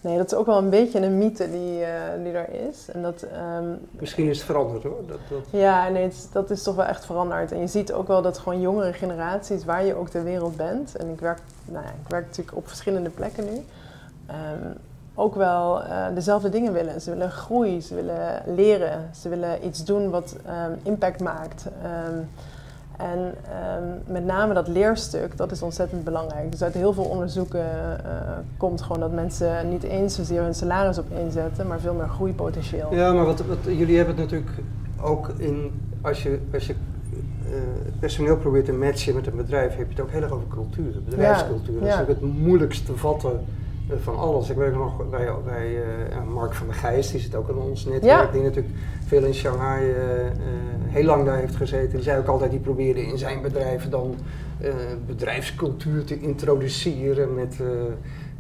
nee. 0.04 0.18
dat 0.18 0.32
is 0.32 0.38
ook 0.38 0.46
wel 0.46 0.58
een 0.58 0.70
beetje 0.70 1.00
een 1.00 1.18
mythe 1.18 1.52
die, 1.52 1.84
eh, 1.84 2.24
die 2.24 2.32
er 2.32 2.68
is. 2.70 2.90
En 2.92 3.02
dat, 3.02 3.22
ehm, 3.22 3.66
Misschien 3.92 4.30
is 4.30 4.38
het 4.38 4.46
veranderd 4.46 4.84
hoor. 4.84 5.00
Dat, 5.08 5.18
dat, 5.30 5.40
Ja, 5.50 5.90
nee, 5.90 6.04
het 6.04 6.30
dat 6.32 6.50
is 6.50 6.64
toch 6.64 6.76
wel 6.76 6.86
echt 6.86 7.06
veranderd. 7.06 7.52
En 7.52 7.60
je 7.60 7.68
ziet 7.68 7.94
ook 7.94 8.08
wel 8.08 8.22
dat 8.22 8.38
gewoon 8.38 8.62
jongere 8.62 8.94
generaties, 8.94 9.66
waar 9.66 9.86
je 9.86 9.96
ook 9.96 10.10
ter 10.10 10.24
wereld 10.24 10.58
bent, 10.58 10.96
en 10.96 11.10
ik 11.10 11.20
werk, 11.20 11.40
nou 11.66 11.86
ja, 11.86 11.92
ik 11.92 12.10
werk 12.10 12.26
natuurlijk 12.26 12.58
op 12.58 12.68
verschillende 12.68 13.10
plekken 13.10 13.46
nu, 13.46 13.66
ehm, 14.28 14.72
ook 15.16 15.36
wel 15.36 15.84
eh, 15.84 16.06
dezelfde 16.14 16.50
dingen 16.50 16.74
willen. 16.74 17.02
Ze 17.02 17.10
willen 17.10 17.32
groei, 17.32 17.82
ze 17.82 17.96
willen 17.96 18.42
leren, 18.46 19.10
ze 19.16 19.30
willen 19.30 19.66
iets 19.66 19.84
doen 19.84 20.10
wat 20.10 20.36
ehm, 20.46 20.72
impact 20.84 21.22
maakt. 21.22 21.66
En 23.12 23.34
ehm, 23.50 24.14
met 24.14 24.26
name 24.26 24.54
dat 24.54 24.68
leerstuk, 24.68 25.38
dat 25.38 25.52
is 25.52 25.62
ontzettend 25.62 26.04
belangrijk. 26.04 26.52
Dus 26.52 26.64
uit 26.64 26.74
heel 26.74 26.94
veel 26.94 27.04
onderzoeken 27.04 27.66
eh, 28.06 28.12
komt 28.58 28.82
gewoon 28.82 29.00
dat 29.00 29.12
mensen 29.12 29.70
niet 29.70 29.84
eens 29.84 30.16
zozeer 30.16 30.42
hun 30.42 30.54
salaris 30.54 30.98
op 30.98 31.06
inzetten, 31.12 31.68
maar 31.68 31.80
veel 31.80 31.94
meer 31.94 32.10
groeipotentieel. 32.10 32.94
Ja, 32.94 33.14
maar 33.14 33.26
wat, 33.26 33.46
wat, 33.46 33.58
jullie 33.64 33.98
hebben 33.98 34.16
het 34.16 34.24
natuurlijk 34.24 34.52
ook 35.02 35.30
in, 35.38 35.72
als 36.02 36.24
je, 36.24 36.40
als 36.54 36.68
je 36.68 36.74
eh, 36.74 37.52
het 37.86 38.00
personeel 38.00 38.38
probeert 38.38 38.66
te 38.66 38.74
matchen 38.74 39.16
met 39.16 39.28
een 39.28 39.36
bedrijf, 39.36 39.76
heb 39.76 39.86
je 39.86 39.96
het 39.96 40.04
ook 40.04 40.12
heel 40.12 40.22
erg 40.22 40.32
over 40.32 40.48
cultuur, 40.48 40.92
bedrijfscultuur. 41.06 41.74
Dat 41.74 41.84
is 41.84 41.94
ja. 41.94 42.00
natuurlijk 42.00 42.20
het 42.20 42.38
moeilijkst 42.38 42.86
te 42.86 42.98
vatten 42.98 43.40
van 44.00 44.18
alles. 44.18 44.50
Ik 44.50 44.58
weet 44.58 44.74
nog 44.74 45.10
bij, 45.10 45.28
bij 45.46 45.76
eh, 45.76 46.24
Mark 46.34 46.54
van 46.54 46.68
der 46.68 46.76
Gijs, 46.76 47.12
die 47.12 47.20
zit 47.20 47.36
ook 47.36 47.50
in 47.50 47.56
ons 47.58 47.86
netwerk, 47.86 48.26
Ja. 48.26 48.32
die 48.32 48.42
natuurlijk 48.42 48.76
veel 49.06 49.24
in 49.24 49.34
Shanghai 49.34 49.92
eh, 49.92 50.26
eh, 50.28 50.34
heel 50.88 51.04
lang 51.06 51.26
daar 51.26 51.38
heeft 51.38 51.56
gezeten. 51.56 51.90
Die 51.92 52.02
zei 52.02 52.20
ook 52.20 52.28
altijd, 52.28 52.52
die 52.52 52.60
probeerde 52.60 53.06
in 53.06 53.18
zijn 53.18 53.42
bedrijf 53.42 53.90
dan 53.90 54.16
eh, 54.62 54.74
bedrijfscultuur 55.08 56.04
te 56.04 56.20
introduceren 56.20 57.34
met, 57.34 57.60
eh, 57.62 57.68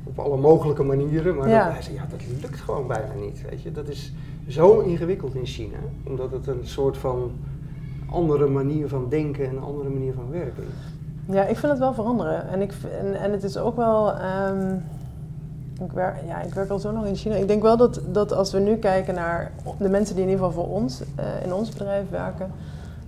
op 0.04 0.20
alle 0.20 0.38
mogelijke 0.38 0.84
manieren. 0.84 1.36
Maar 1.36 1.50
Ja. 1.50 1.64
dat, 1.64 1.74
hij 1.74 1.82
zei, 1.82 1.96
ja, 1.96 2.06
dat 2.10 2.20
lukt 2.42 2.60
gewoon 2.62 2.88
bijna 2.88 3.14
niet. 3.20 3.42
Weet 3.50 3.62
je? 3.62 3.72
Dat 3.72 3.88
is 3.88 4.14
zo 4.48 4.80
ingewikkeld 4.80 5.36
in 5.36 5.46
China, 5.46 5.78
omdat 6.04 6.32
het 6.32 6.48
een 6.48 6.60
soort 6.64 6.98
van 6.98 7.32
andere 8.10 8.48
manier 8.48 8.88
van 8.88 9.06
denken 9.10 9.46
en 9.46 9.56
een 9.56 9.64
andere 9.64 9.90
manier 9.90 10.14
van 10.14 10.30
werken 10.32 10.64
is. 10.64 10.92
Ja, 11.36 11.44
ik 11.46 11.58
vind 11.58 11.72
het 11.72 11.80
wel 11.82 11.94
veranderen. 11.94 12.48
En, 12.50 12.62
ik, 12.62 12.74
en, 13.00 13.14
en 13.20 13.32
het 13.32 13.44
is 13.44 13.58
ook 13.58 13.76
wel. 13.76 14.12
ehm, 14.14 14.76
ik, 15.86 15.92
werk, 15.92 16.16
ja, 16.28 16.42
ik 16.42 16.54
werk 16.54 16.70
al 16.70 16.80
zo 16.80 16.92
lang 16.92 17.06
in 17.06 17.16
China. 17.16 17.36
Ik 17.36 17.48
denk 17.48 17.62
wel 17.62 17.78
dat, 17.78 18.00
dat 18.12 18.34
als 18.34 18.52
we 18.52 18.60
nu 18.60 18.76
kijken 18.76 19.14
naar 19.14 19.52
de 19.78 19.90
mensen 19.90 20.16
die 20.16 20.24
in 20.24 20.30
ieder 20.30 20.46
geval 20.46 20.64
voor 20.64 20.74
ons 20.74 21.02
eh, 21.16 21.26
in 21.44 21.54
ons 21.54 21.70
bedrijf 21.70 22.10
werken, 22.10 22.52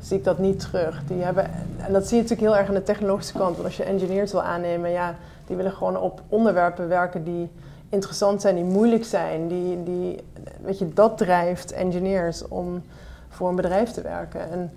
zie 0.01 0.17
ik 0.17 0.23
dat 0.23 0.39
niet 0.39 0.59
terug. 0.59 1.03
Die 1.07 1.21
hebben, 1.21 1.45
en 1.77 1.93
dat 1.93 2.07
zie 2.07 2.17
je 2.17 2.21
natuurlijk 2.23 2.49
heel 2.49 2.57
erg 2.57 2.67
aan 2.67 2.75
de 2.75 2.83
technologische 2.83 3.33
kant. 3.33 3.55
Want 3.55 3.67
als 3.67 3.77
je 3.77 3.83
engineers 3.83 4.31
wil 4.31 4.43
aannemen, 4.43 4.89
ja, 4.89 5.15
die 5.47 5.55
willen 5.55 5.71
gewoon 5.71 5.97
op 5.97 6.21
onderwerpen 6.29 6.87
werken 6.87 7.23
die 7.23 7.49
interessant 7.89 8.41
zijn, 8.41 8.55
die 8.55 8.63
moeilijk 8.63 9.05
zijn. 9.05 9.47
Die, 9.47 9.83
die, 9.83 10.23
weet 10.61 10.79
je, 10.79 10.93
dat 10.93 11.17
drijft 11.17 11.71
engineers 11.71 12.47
om 12.47 12.83
voor 13.29 13.49
een 13.49 13.55
bedrijf 13.55 13.91
te 13.91 14.01
werken. 14.01 14.51
En, 14.51 14.71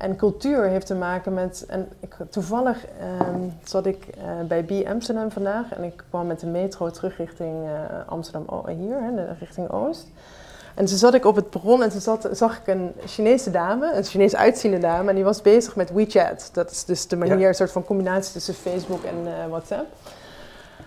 en 0.00 0.16
cultuur 0.16 0.62
heeft 0.64 0.86
te 0.86 0.94
maken 0.94 1.34
met. 1.34 1.64
En 1.68 1.88
ik, 2.00 2.16
toevallig 2.30 2.84
ehm, 3.00 3.40
zat 3.64 3.86
ik 3.86 4.06
eh, 4.06 4.24
bij 4.48 4.62
B 4.62 4.86
Amsterdam 4.88 5.30
vandaag 5.30 5.72
en 5.74 5.82
ik 5.84 6.04
kwam 6.08 6.26
met 6.26 6.40
de 6.40 6.46
metro 6.46 6.90
terug 6.90 7.16
richting 7.16 7.66
eh, 7.66 8.08
Amsterdam 8.08 8.44
O- 8.48 8.66
hier, 8.68 8.96
hè, 9.00 9.32
richting 9.38 9.70
Oost. 9.70 10.06
En 10.74 10.84
toen 10.84 10.96
zat 10.96 11.14
ik 11.14 11.24
op 11.24 11.36
het 11.36 11.50
perron 11.50 11.82
en 11.82 11.90
toen 11.90 12.00
zat, 12.00 12.28
zag 12.32 12.58
ik 12.58 12.66
een 12.66 12.92
Chinese 13.06 13.50
dame, 13.50 13.92
een 13.94 14.04
Chinees 14.04 14.36
uitziende 14.36 14.78
dame, 14.78 15.08
en 15.08 15.14
die 15.14 15.24
was 15.24 15.42
bezig 15.42 15.76
met 15.76 15.90
WeChat. 15.92 16.50
Dat 16.52 16.70
is 16.70 16.84
dus 16.84 17.06
de 17.08 17.16
manier, 17.16 17.38
Ja. 17.38 17.48
een 17.48 17.54
soort 17.54 17.72
van 17.72 17.84
combinatie 17.84 18.32
tussen 18.32 18.54
Facebook 18.54 19.02
en 19.04 19.14
eh, 19.26 19.32
WhatsApp. 19.48 19.86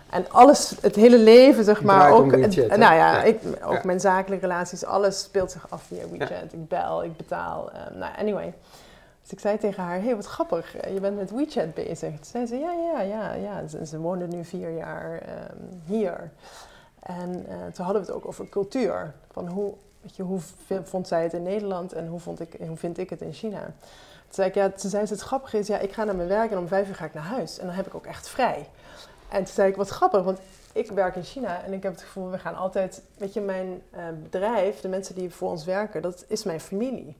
En 0.10 0.26
alles, 0.32 0.76
het 0.82 0.95
hele 0.95 1.17
leven, 1.19 1.63
zeg 1.63 1.84
maar, 1.84 1.99
Draait 2.08 2.13
ook, 2.23 2.32
WeChat, 2.32 2.67
nou 2.78 2.80
ja, 2.80 2.95
Ja. 2.95 3.23
Ik, 3.23 3.39
ook 3.65 3.73
Ja. 3.73 3.82
mijn 3.84 3.99
zakelijke 3.99 4.45
relaties, 4.47 4.86
alles 4.86 5.19
speelt 5.21 5.52
zich 5.52 5.65
af 5.69 5.84
via 5.88 6.04
WeChat. 6.12 6.54
Ik 6.54 6.67
bel, 6.67 7.04
ik 7.04 7.17
betaal, 7.17 7.69
eh, 7.71 7.97
nou 7.99 8.12
anyway. 8.19 8.54
Dus 9.23 9.31
ik 9.31 9.39
zei 9.39 9.57
tegen 9.57 9.83
haar, 9.83 9.95
hé, 9.95 10.05
hey, 10.05 10.15
wat 10.15 10.25
grappig, 10.25 10.91
je 10.93 10.99
bent 10.99 11.17
met 11.17 11.31
WeChat 11.31 11.73
bezig. 11.73 12.13
Toen 12.15 12.25
zei 12.25 12.45
ze, 12.45 12.55
ja, 12.55 12.71
ja, 12.71 13.01
ja, 13.01 13.33
ja. 13.33 13.67
Ze, 13.67 13.86
ze 13.86 13.99
woonde 13.99 14.27
nu 14.27 14.45
vier 14.45 14.75
jaar 14.75 15.21
ehm, 15.21 15.57
hier. 15.86 16.31
En 16.99 17.29
uh, 17.29 17.55
toen 17.73 17.86
hadden 17.86 18.01
we 18.05 18.07
het 18.07 18.12
ook 18.12 18.27
over 18.27 18.49
cultuur. 18.49 19.13
Van 19.31 19.47
hoe, 19.47 19.73
je, 20.01 20.23
hoe 20.23 20.39
vond 20.83 21.07
zij 21.07 21.23
het 21.23 21.33
in 21.33 21.43
Nederland 21.43 21.93
en 21.93 22.07
hoe, 22.07 22.19
vond 22.19 22.39
ik, 22.39 22.55
hoe 22.67 22.77
vind 22.77 22.97
ik 22.97 23.09
het 23.09 23.21
in 23.21 23.33
China? 23.33 23.62
Toen 23.62 24.43
zei 24.43 24.47
ik, 24.47 24.55
ja, 24.55 24.69
toen 24.69 24.89
zei 24.89 25.05
ze, 25.05 25.13
het 25.13 25.21
grappige 25.21 25.57
is, 25.57 25.67
ja, 25.67 25.79
ik 25.79 25.91
ga 25.91 26.03
naar 26.03 26.15
mijn 26.15 26.27
werk 26.27 26.51
en 26.51 26.57
om 26.57 26.67
vijf 26.67 26.88
uur 26.88 26.95
ga 26.95 27.05
ik 27.05 27.13
naar 27.13 27.23
huis. 27.23 27.59
En 27.59 27.65
dan 27.65 27.75
heb 27.75 27.88
ik 27.88 27.95
ook 27.95 28.05
echt 28.05 28.29
vrij. 28.29 28.69
En 29.29 29.43
toen 29.43 29.53
zei 29.53 29.69
ik, 29.69 29.75
wat 29.75 29.89
grappig, 29.89 30.23
want 30.23 30.39
ik 30.73 30.91
werk 30.91 31.15
in 31.15 31.23
China 31.23 31.63
en 31.63 31.73
ik 31.73 31.83
heb 31.83 31.91
het 31.91 32.01
gevoel, 32.01 32.29
we 32.29 32.39
gaan 32.39 32.55
altijd, 32.55 33.01
weet 33.17 33.33
je, 33.33 33.41
mijn 33.41 33.81
uh, 33.95 34.03
bedrijf, 34.23 34.81
de 34.81 34.88
mensen 34.88 35.15
die 35.15 35.29
voor 35.29 35.49
ons 35.49 35.65
werken, 35.65 36.01
dat 36.01 36.25
is 36.27 36.43
mijn 36.43 36.59
familie. 36.59 37.15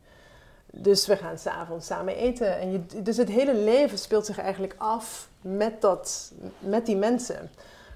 Dus 0.76 1.08
we 1.08 1.18
gaan 1.18 1.38
s'avonds 1.38 1.86
samen 1.86 2.16
eten. 2.16 2.60
En 2.60 2.72
je, 2.72 3.02
dus 3.04 3.18
het 3.18 3.30
hele 3.30 3.56
leven 3.56 3.98
speelt 3.98 4.26
zich 4.26 4.40
eigenlijk 4.40 4.76
af 4.78 5.30
met, 5.42 5.82
dat, 5.82 6.32
met 6.60 6.86
die 6.86 6.98
mensen. 6.98 7.50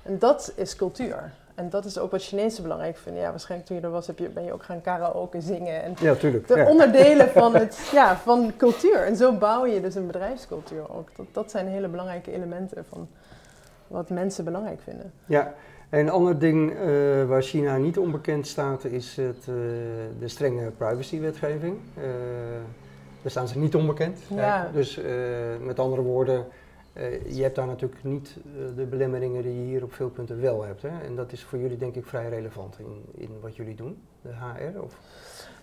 En 0.03 0.19
dat 0.19 0.51
is 0.55 0.75
cultuur. 0.75 1.31
En 1.55 1.69
dat 1.69 1.85
is 1.85 1.97
ook 1.97 2.11
wat 2.11 2.23
Chinezen 2.23 2.63
belangrijk 2.63 2.97
vinden. 2.97 3.21
Ja, 3.21 3.29
waarschijnlijk 3.29 3.69
toen 3.69 3.79
je 3.79 3.83
er 3.83 3.91
was, 3.91 4.07
heb 4.07 4.19
je, 4.19 4.29
ben 4.29 4.43
je 4.43 4.53
ook 4.53 4.63
gaan 4.63 4.81
karaoke 4.81 5.41
zingen. 5.41 5.83
En 5.83 5.93
ja, 5.99 6.15
tuurlijk. 6.15 6.47
De 6.47 6.55
ja. 6.55 6.69
onderdelen 6.69 7.29
van, 7.29 7.55
het, 7.55 7.77
ja, 7.91 8.17
van 8.17 8.53
cultuur. 8.57 9.03
En 9.03 9.15
zo 9.15 9.31
bouw 9.31 9.65
je 9.65 9.81
dus 9.81 9.95
een 9.95 10.07
bedrijfscultuur 10.07 10.95
ook. 10.95 11.09
Dat, 11.15 11.25
dat 11.31 11.51
zijn 11.51 11.67
hele 11.67 11.87
belangrijke 11.87 12.31
elementen 12.31 12.85
van 12.89 13.07
wat 13.87 14.09
mensen 14.09 14.43
belangrijk 14.43 14.81
vinden. 14.81 15.13
Ja, 15.25 15.53
een 15.89 16.09
ander 16.09 16.39
ding 16.39 16.71
uh, 16.71 16.79
waar 17.25 17.41
China 17.41 17.77
niet 17.77 17.97
onbekend 17.97 18.47
staat 18.47 18.85
is 18.85 19.15
het, 19.15 19.37
uh, 19.37 19.55
de 20.19 20.27
strenge 20.27 20.71
privacywetgeving. 20.77 21.77
Uh, 21.97 22.03
daar 23.21 23.31
staan 23.31 23.47
ze 23.47 23.59
niet 23.59 23.75
onbekend. 23.75 24.19
Ja. 24.35 24.69
Dus 24.73 24.99
met 25.61 25.79
andere 25.79 26.01
woorden, 26.01 26.45
je 27.27 27.41
hebt 27.41 27.55
daar 27.55 27.67
natuurlijk 27.67 28.03
niet 28.03 28.37
de 28.75 28.85
belemmeringen 28.85 29.41
die 29.41 29.53
je 29.53 29.65
hier 29.65 29.83
op 29.83 29.93
veel 29.93 30.09
punten 30.09 30.41
wel 30.41 30.63
hebt. 30.63 30.81
Hè? 30.81 31.01
En 31.05 31.15
dat 31.15 31.31
is 31.31 31.43
voor 31.43 31.59
jullie 31.59 31.77
denk 31.77 31.95
ik 31.95 32.05
vrij 32.05 32.29
relevant 32.29 32.79
in, 32.79 33.05
in 33.15 33.29
wat 33.41 33.55
jullie 33.55 33.75
doen, 33.75 33.97
de 34.21 34.29
HR? 34.29 34.79
Of? 34.79 34.97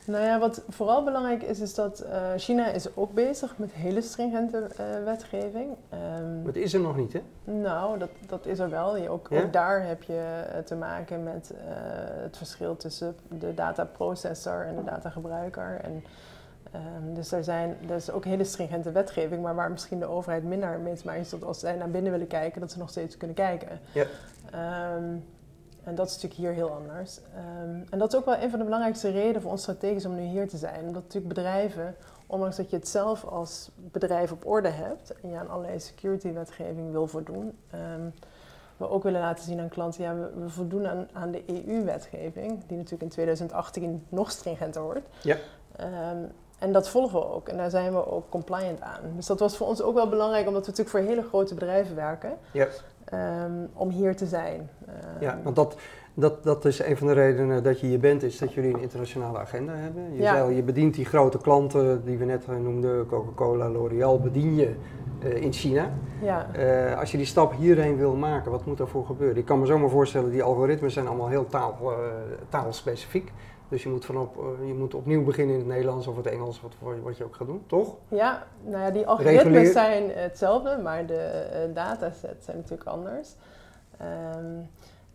Nou 0.07 0.25
ja, 0.25 0.38
wat 0.38 0.62
vooral 0.69 1.05
belangrijk 1.05 1.43
is, 1.43 1.61
is 1.61 1.75
dat 1.75 2.05
uh, 2.07 2.33
China 2.37 2.67
is 2.67 2.97
ook 2.97 3.12
bezig 3.12 3.59
met 3.59 3.73
hele 3.73 4.01
stringente 4.01 4.59
uh, 4.81 5.05
wetgeving. 5.05 5.71
Um, 5.93 6.37
maar 6.37 6.47
het 6.47 6.57
is 6.57 6.75
er 6.75 6.81
nog 6.81 6.97
niet, 6.97 7.12
hè? 7.12 7.23
Nou, 7.45 7.99
dat, 7.99 8.11
dat 8.27 8.47
is 8.47 8.59
er 8.59 8.71
wel. 8.71 8.97
Je, 8.97 9.09
ook, 9.09 9.27
ja? 9.31 9.43
ook, 9.43 9.53
daar 9.53 9.87
heb 9.87 10.03
je 10.03 10.45
te 10.64 10.75
maken 10.75 11.23
met 11.23 11.53
het 12.23 12.37
verschil 12.37 12.77
tussen 12.77 13.17
de 13.29 13.55
dataprocessor 13.55 14.67
en 14.67 14.77
de 14.77 14.85
datagebruiker. 14.85 15.81
En, 15.83 16.05
um, 16.75 17.14
dus 17.14 17.33
er, 17.33 17.45
zijn, 17.45 17.77
er 17.88 17.95
is 17.95 18.11
ook 18.11 18.25
hele 18.25 18.45
stringente 18.45 18.93
wetgeving, 18.93 19.43
maar 19.43 19.55
waar 19.55 19.71
misschien 19.71 19.99
de 19.99 20.07
overheid 20.07 20.45
minder 20.45 20.79
mee 20.79 20.95
te 20.95 21.07
maken 21.07 21.21
is, 21.21 21.31
dat 21.31 21.45
als 21.45 21.61
zij 21.61 21.75
naar 21.75 21.90
binnen 21.90 22.12
willen 22.12 22.27
kijken, 22.27 22.61
dat 22.61 22.73
ze 22.73 22.79
nog 22.79 22.90
steeds 22.90 23.17
kunnen 23.17 23.37
kijken. 23.37 23.81
Ja. 23.93 24.05
Um, 24.97 25.25
en 25.85 25.94
dat 25.94 26.07
is 26.07 26.12
natuurlijk 26.12 26.40
hier 26.40 26.53
heel 26.53 26.70
anders. 26.70 27.18
Um, 27.18 27.85
en 27.90 27.99
dat 27.99 28.12
is 28.12 28.18
ook 28.18 28.25
wel 28.25 28.37
een 28.37 28.51
van 28.51 28.59
de 28.59 28.64
belangrijkste 28.64 29.11
redenen 29.11 29.42
voor 29.42 29.51
ons 29.51 29.62
strategisch 29.62 30.05
om 30.05 30.14
nu 30.14 30.23
hier 30.23 30.49
te 30.49 30.57
zijn. 30.57 30.87
Omdat 30.87 31.03
natuurlijk 31.03 31.35
bedrijven, 31.35 31.97
ondanks 32.27 32.57
dat 32.57 32.70
je 32.70 32.77
het 32.77 32.88
zelf 32.88 33.25
als 33.25 33.70
bedrijf 33.75 34.33
op 34.33 34.47
orde 34.47 34.68
hebt 34.68 35.20
en 35.23 35.31
je 35.31 35.38
aan 35.38 35.51
allerlei 35.51 35.81
security-wetgeving 35.81 36.90
wil 36.90 37.07
voldoen, 37.07 37.59
um, 37.75 38.12
we 38.77 38.88
ook 38.88 39.03
willen 39.03 39.20
laten 39.20 39.44
zien 39.44 39.61
aan 39.61 39.68
klanten, 39.68 40.03
ja, 40.03 40.14
we, 40.14 40.31
we 40.40 40.49
voldoen 40.49 40.87
aan, 40.87 41.09
aan 41.12 41.31
de 41.31 41.42
EU-wetgeving, 41.47 42.66
die 42.66 42.77
natuurlijk 42.77 43.03
in 43.03 43.09
2018 43.09 44.07
nog 44.09 44.31
stringenter 44.31 44.83
wordt. 44.83 45.09
Ja. 45.23 45.37
Um, 46.11 46.31
en 46.64 46.72
dat 46.72 46.88
volgen 46.88 47.18
we 47.18 47.33
ook 47.33 47.48
en 47.48 47.57
daar 47.57 47.70
zijn 47.70 47.92
we 47.92 48.11
ook 48.12 48.31
compliant 48.31 48.81
aan. 48.81 49.00
Dus 49.16 49.27
dat 49.27 49.38
was 49.38 49.57
voor 49.57 49.66
ons 49.66 49.83
ook 49.83 49.94
wel 49.94 50.09
belangrijk, 50.09 50.46
omdat 50.46 50.66
we 50.66 50.70
natuurlijk 50.70 50.96
voor 50.96 51.14
hele 51.14 51.29
grote 51.29 51.55
bedrijven 51.55 51.94
werken. 51.96 52.33
Ja. 52.50 52.66
Um, 53.44 53.68
om 53.74 53.88
hier 53.88 54.16
te 54.16 54.27
zijn. 54.27 54.70
Um, 54.88 55.20
ja, 55.20 55.38
want 55.42 55.57
dat, 55.57 55.77
dat, 56.14 56.44
dat 56.44 56.64
is 56.64 56.83
een 56.83 56.96
van 56.96 57.07
de 57.07 57.12
redenen 57.12 57.62
dat 57.62 57.81
je 57.81 57.87
hier 57.87 58.00
bent, 58.00 58.22
is 58.22 58.38
dat 58.38 58.53
jullie 58.53 58.74
een 58.74 58.81
internationale 58.81 59.38
agenda 59.38 59.72
hebben. 59.72 60.12
Je, 60.12 60.22
Ja. 60.22 60.35
zei 60.35 60.55
je 60.55 60.62
bedient 60.62 60.94
die 60.94 61.05
grote 61.05 61.38
klanten 61.38 62.05
die 62.05 62.18
we 62.18 62.24
net 62.24 62.44
eh, 62.48 62.57
noemden, 62.57 63.07
Coca-Cola, 63.07 63.68
L'Oreal, 63.68 64.20
bedien 64.20 64.55
je 64.55 64.74
eh, 65.22 65.42
in 65.42 65.53
China. 65.53 65.90
Ja. 66.22 66.46
Eh, 66.53 66.98
als 66.98 67.11
je 67.11 67.16
die 67.16 67.27
stap 67.27 67.53
hierheen 67.53 67.96
wil 67.96 68.14
maken, 68.14 68.50
wat 68.50 68.64
moet 68.66 68.79
daarvoor 68.79 69.07
gebeuren? 69.07 69.37
Ik 69.37 69.44
kan 69.44 69.61
me 69.61 69.66
zomaar 69.66 69.90
voorstellen, 69.90 70.31
die 70.31 70.42
algoritmes 70.42 70.92
zijn 70.92 71.07
allemaal 71.07 71.29
heel 71.29 71.46
taal, 71.46 71.79
eh, 71.83 71.88
taalspecifiek. 72.48 73.33
Dus 73.68 73.83
je 73.83 73.88
moet, 73.88 74.05
vanop, 74.05 74.37
eh, 74.38 74.66
je 74.66 74.74
moet 74.74 74.94
opnieuw 74.94 75.24
beginnen 75.24 75.55
in 75.55 75.61
het 75.61 75.68
Nederlands 75.68 76.07
of 76.07 76.16
het 76.16 76.27
Engels, 76.27 76.61
wat, 76.61 76.72
wat 77.03 77.16
je 77.16 77.24
ook 77.24 77.37
gaat 77.37 77.46
doen, 77.46 77.64
toch? 77.66 77.96
ja, 78.09 78.46
nou 78.64 78.83
ja, 78.85 78.90
die 78.90 79.07
algoritmes 79.07 79.72
zijn 79.72 80.11
hetzelfde, 80.11 80.79
maar 80.83 81.07
de 81.07 81.20
eh, 81.20 81.74
datasets 81.74 82.44
zijn 82.44 82.57
natuurlijk 82.57 82.88
anders. 82.88 83.35
Ehm, 83.98 84.61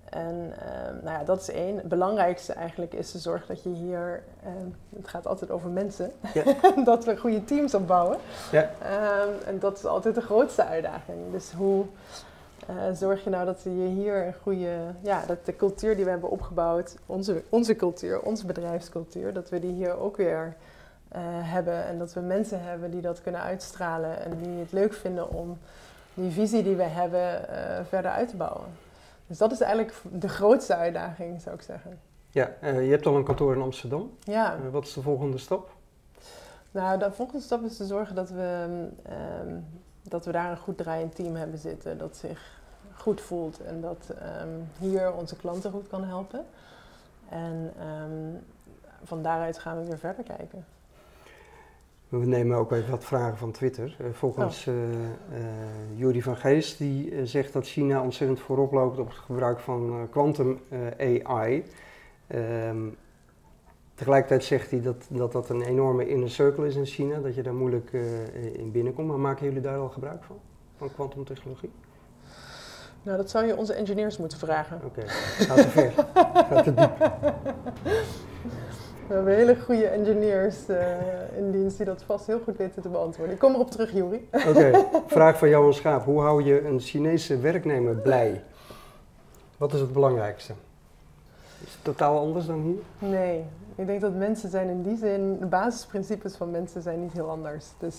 en 0.09 0.53
ehm, 0.59 0.93
nou 1.03 1.17
ja, 1.17 1.23
dat 1.23 1.41
is 1.41 1.49
één. 1.49 1.77
Het 1.77 1.87
belangrijkste 1.87 2.53
eigenlijk 2.53 2.93
is 2.93 3.11
te 3.11 3.17
zorgen 3.17 3.47
dat 3.47 3.63
je 3.63 3.69
hier, 3.69 4.23
ehm, 4.43 4.67
het 4.95 5.07
gaat 5.07 5.27
altijd 5.27 5.51
over 5.51 5.69
mensen, 5.69 6.11
Ja. 6.33 6.43
dat 6.83 7.05
we 7.05 7.17
goede 7.17 7.43
teams 7.43 7.73
opbouwen. 7.73 8.17
Ja. 8.51 8.71
En 9.45 9.59
dat 9.59 9.77
is 9.77 9.85
altijd 9.85 10.15
de 10.15 10.21
grootste 10.21 10.65
uitdaging. 10.65 11.17
Dus 11.31 11.51
hoe 11.51 11.85
eh, 12.69 12.75
zorg 12.93 13.23
je 13.23 13.29
nou 13.29 13.45
dat 13.45 13.61
je 13.63 13.69
hier 13.69 14.27
een 14.27 14.33
goede, 14.41 14.77
ja, 15.01 15.23
dat 15.25 15.45
de 15.45 15.55
cultuur 15.55 15.95
die 15.95 16.03
we 16.03 16.09
hebben 16.09 16.29
opgebouwd, 16.29 16.95
onze, 17.05 17.43
onze 17.49 17.75
cultuur, 17.75 18.21
onze 18.21 18.45
bedrijfscultuur, 18.45 19.33
dat 19.33 19.49
we 19.49 19.59
die 19.59 19.71
hier 19.71 19.97
ook 19.97 20.17
weer 20.17 20.55
eh, 21.07 21.21
hebben 21.25 21.85
en 21.85 21.97
dat 21.97 22.13
we 22.13 22.19
mensen 22.19 22.63
hebben 22.63 22.91
die 22.91 23.01
dat 23.01 23.21
kunnen 23.21 23.41
uitstralen 23.41 24.25
en 24.25 24.37
die 24.37 24.59
het 24.59 24.71
leuk 24.71 24.93
vinden 24.93 25.29
om 25.29 25.57
die 26.13 26.31
visie 26.31 26.63
die 26.63 26.75
we 26.75 26.83
hebben 26.83 27.49
eh, 27.49 27.85
verder 27.87 28.11
uit 28.11 28.29
te 28.29 28.35
bouwen. 28.35 28.67
Dus 29.27 29.37
dat 29.37 29.51
is 29.51 29.61
eigenlijk 29.61 29.95
de 30.11 30.29
grootste 30.29 30.75
uitdaging, 30.75 31.41
zou 31.41 31.55
ik 31.55 31.61
zeggen. 31.61 31.99
Ja, 32.31 32.51
je 32.61 32.67
hebt 32.67 33.05
al 33.05 33.15
een 33.15 33.23
kantoor 33.23 33.55
in 33.55 33.61
Amsterdam. 33.61 34.11
Ja. 34.19 34.57
Wat 34.71 34.85
is 34.85 34.93
de 34.93 35.01
volgende 35.01 35.37
stap? 35.37 35.69
Nou, 36.71 36.99
de 36.99 37.11
volgende 37.11 37.41
stap 37.41 37.63
is 37.63 37.77
te 37.77 37.85
zorgen 37.85 38.15
dat 38.15 38.29
we, 38.29 38.65
ehm, 39.03 39.55
dat 40.01 40.25
we 40.25 40.31
daar 40.31 40.51
een 40.51 40.57
goed 40.57 40.77
draaiend 40.77 41.15
team 41.15 41.35
hebben 41.35 41.59
zitten. 41.59 41.97
Dat 41.97 42.17
zich 42.17 42.58
goed 43.01 43.21
voelt 43.21 43.59
en 43.59 43.81
dat 43.81 44.13
ehm, 44.19 44.49
hier 44.79 45.13
onze 45.13 45.35
klanten 45.35 45.71
goed 45.71 45.87
kan 45.87 46.03
helpen. 46.03 46.45
En 47.29 47.73
ehm, 47.79 48.43
van 49.03 49.21
daaruit 49.21 49.57
gaan 49.57 49.79
we 49.79 49.85
weer 49.85 49.97
verder 49.97 50.23
kijken. 50.23 50.65
We 52.09 52.25
nemen 52.25 52.57
ook 52.57 52.71
even 52.71 52.89
wat 52.89 53.03
vragen 53.03 53.37
van 53.37 53.51
Twitter. 53.51 53.95
Eh, 53.99 54.05
volgens 54.11 54.67
eh 54.67 54.73
eh, 54.73 55.09
Jury 55.95 56.21
van 56.21 56.37
Geest, 56.37 56.77
die 56.77 57.25
zegt 57.25 57.53
dat 57.53 57.67
China 57.67 58.01
ontzettend 58.01 58.39
voorop 58.39 58.71
loopt 58.71 58.97
op 58.97 59.07
het 59.07 59.17
gebruik 59.17 59.59
van 59.59 60.07
quantum 60.09 60.59
AI. 60.97 61.65
Ehm, 62.27 62.87
tegelijkertijd 63.95 64.43
zegt 64.43 64.71
hij 64.71 64.81
dat, 64.81 65.05
dat 65.09 65.31
dat 65.31 65.49
een 65.49 65.61
enorme 65.61 66.07
inner 66.07 66.29
circle 66.29 66.67
is 66.67 66.75
in 66.75 66.85
China, 66.85 67.19
dat 67.19 67.35
je 67.35 67.43
daar 67.43 67.53
moeilijk 67.53 67.91
in 68.53 68.71
binnenkomt. 68.71 69.07
Maar 69.07 69.19
maken 69.19 69.45
jullie 69.45 69.61
daar 69.61 69.77
al 69.77 69.89
gebruik 69.89 70.23
van, 70.23 70.39
van 70.77 70.93
kwantumtechnologie? 70.93 71.71
Nou, 73.09 73.21
dat 73.21 73.29
zou 73.29 73.45
je 73.45 73.57
onze 73.57 73.73
engineers 73.73 74.17
moeten 74.17 74.37
vragen. 74.37 74.81
Oké, 74.85 75.01
gaat 75.47 75.57
te 75.57 75.69
ver. 75.69 75.91
gaat 76.49 76.63
te 76.63 76.73
diep. 76.73 76.91
We 79.07 79.13
hebben 79.13 79.35
hele 79.35 79.55
goede 79.59 79.87
engineers 79.87 80.67
eh, 80.67 81.37
in 81.37 81.51
dienst 81.51 81.77
die 81.77 81.85
dat 81.85 82.03
vast 82.03 82.27
heel 82.27 82.39
goed 82.43 82.57
weten 82.57 82.81
te 82.81 82.89
beantwoorden. 82.89 83.33
Ik 83.33 83.39
kom 83.39 83.53
erop 83.53 83.71
terug, 83.71 83.91
Juri. 83.91 84.29
Oké, 84.47 84.85
vraag 85.07 85.37
van 85.37 85.49
Johan 85.49 85.73
Schaap. 85.73 86.05
Hoe 86.05 86.21
hou 86.21 86.43
je 86.43 86.65
een 86.65 86.79
Chinese 86.79 87.39
werknemer 87.39 87.95
blij? 87.95 88.43
Wat 89.57 89.73
is 89.73 89.79
het 89.79 89.93
belangrijkste? 89.93 90.53
Is 91.63 91.73
het 91.73 91.83
totaal 91.83 92.19
anders 92.19 92.45
dan 92.45 92.61
hier? 92.61 93.09
Nee, 93.09 93.45
ik 93.75 93.85
denk 93.85 94.01
dat 94.01 94.13
mensen 94.13 94.49
zijn 94.49 94.69
in 94.69 94.81
die 94.81 94.97
zin, 94.97 95.39
de 95.39 95.45
basisprincipes 95.45 96.35
van 96.35 96.51
mensen 96.51 96.81
zijn 96.81 97.01
niet 97.01 97.13
heel 97.13 97.29
anders. 97.29 97.65
Dus 97.79 97.95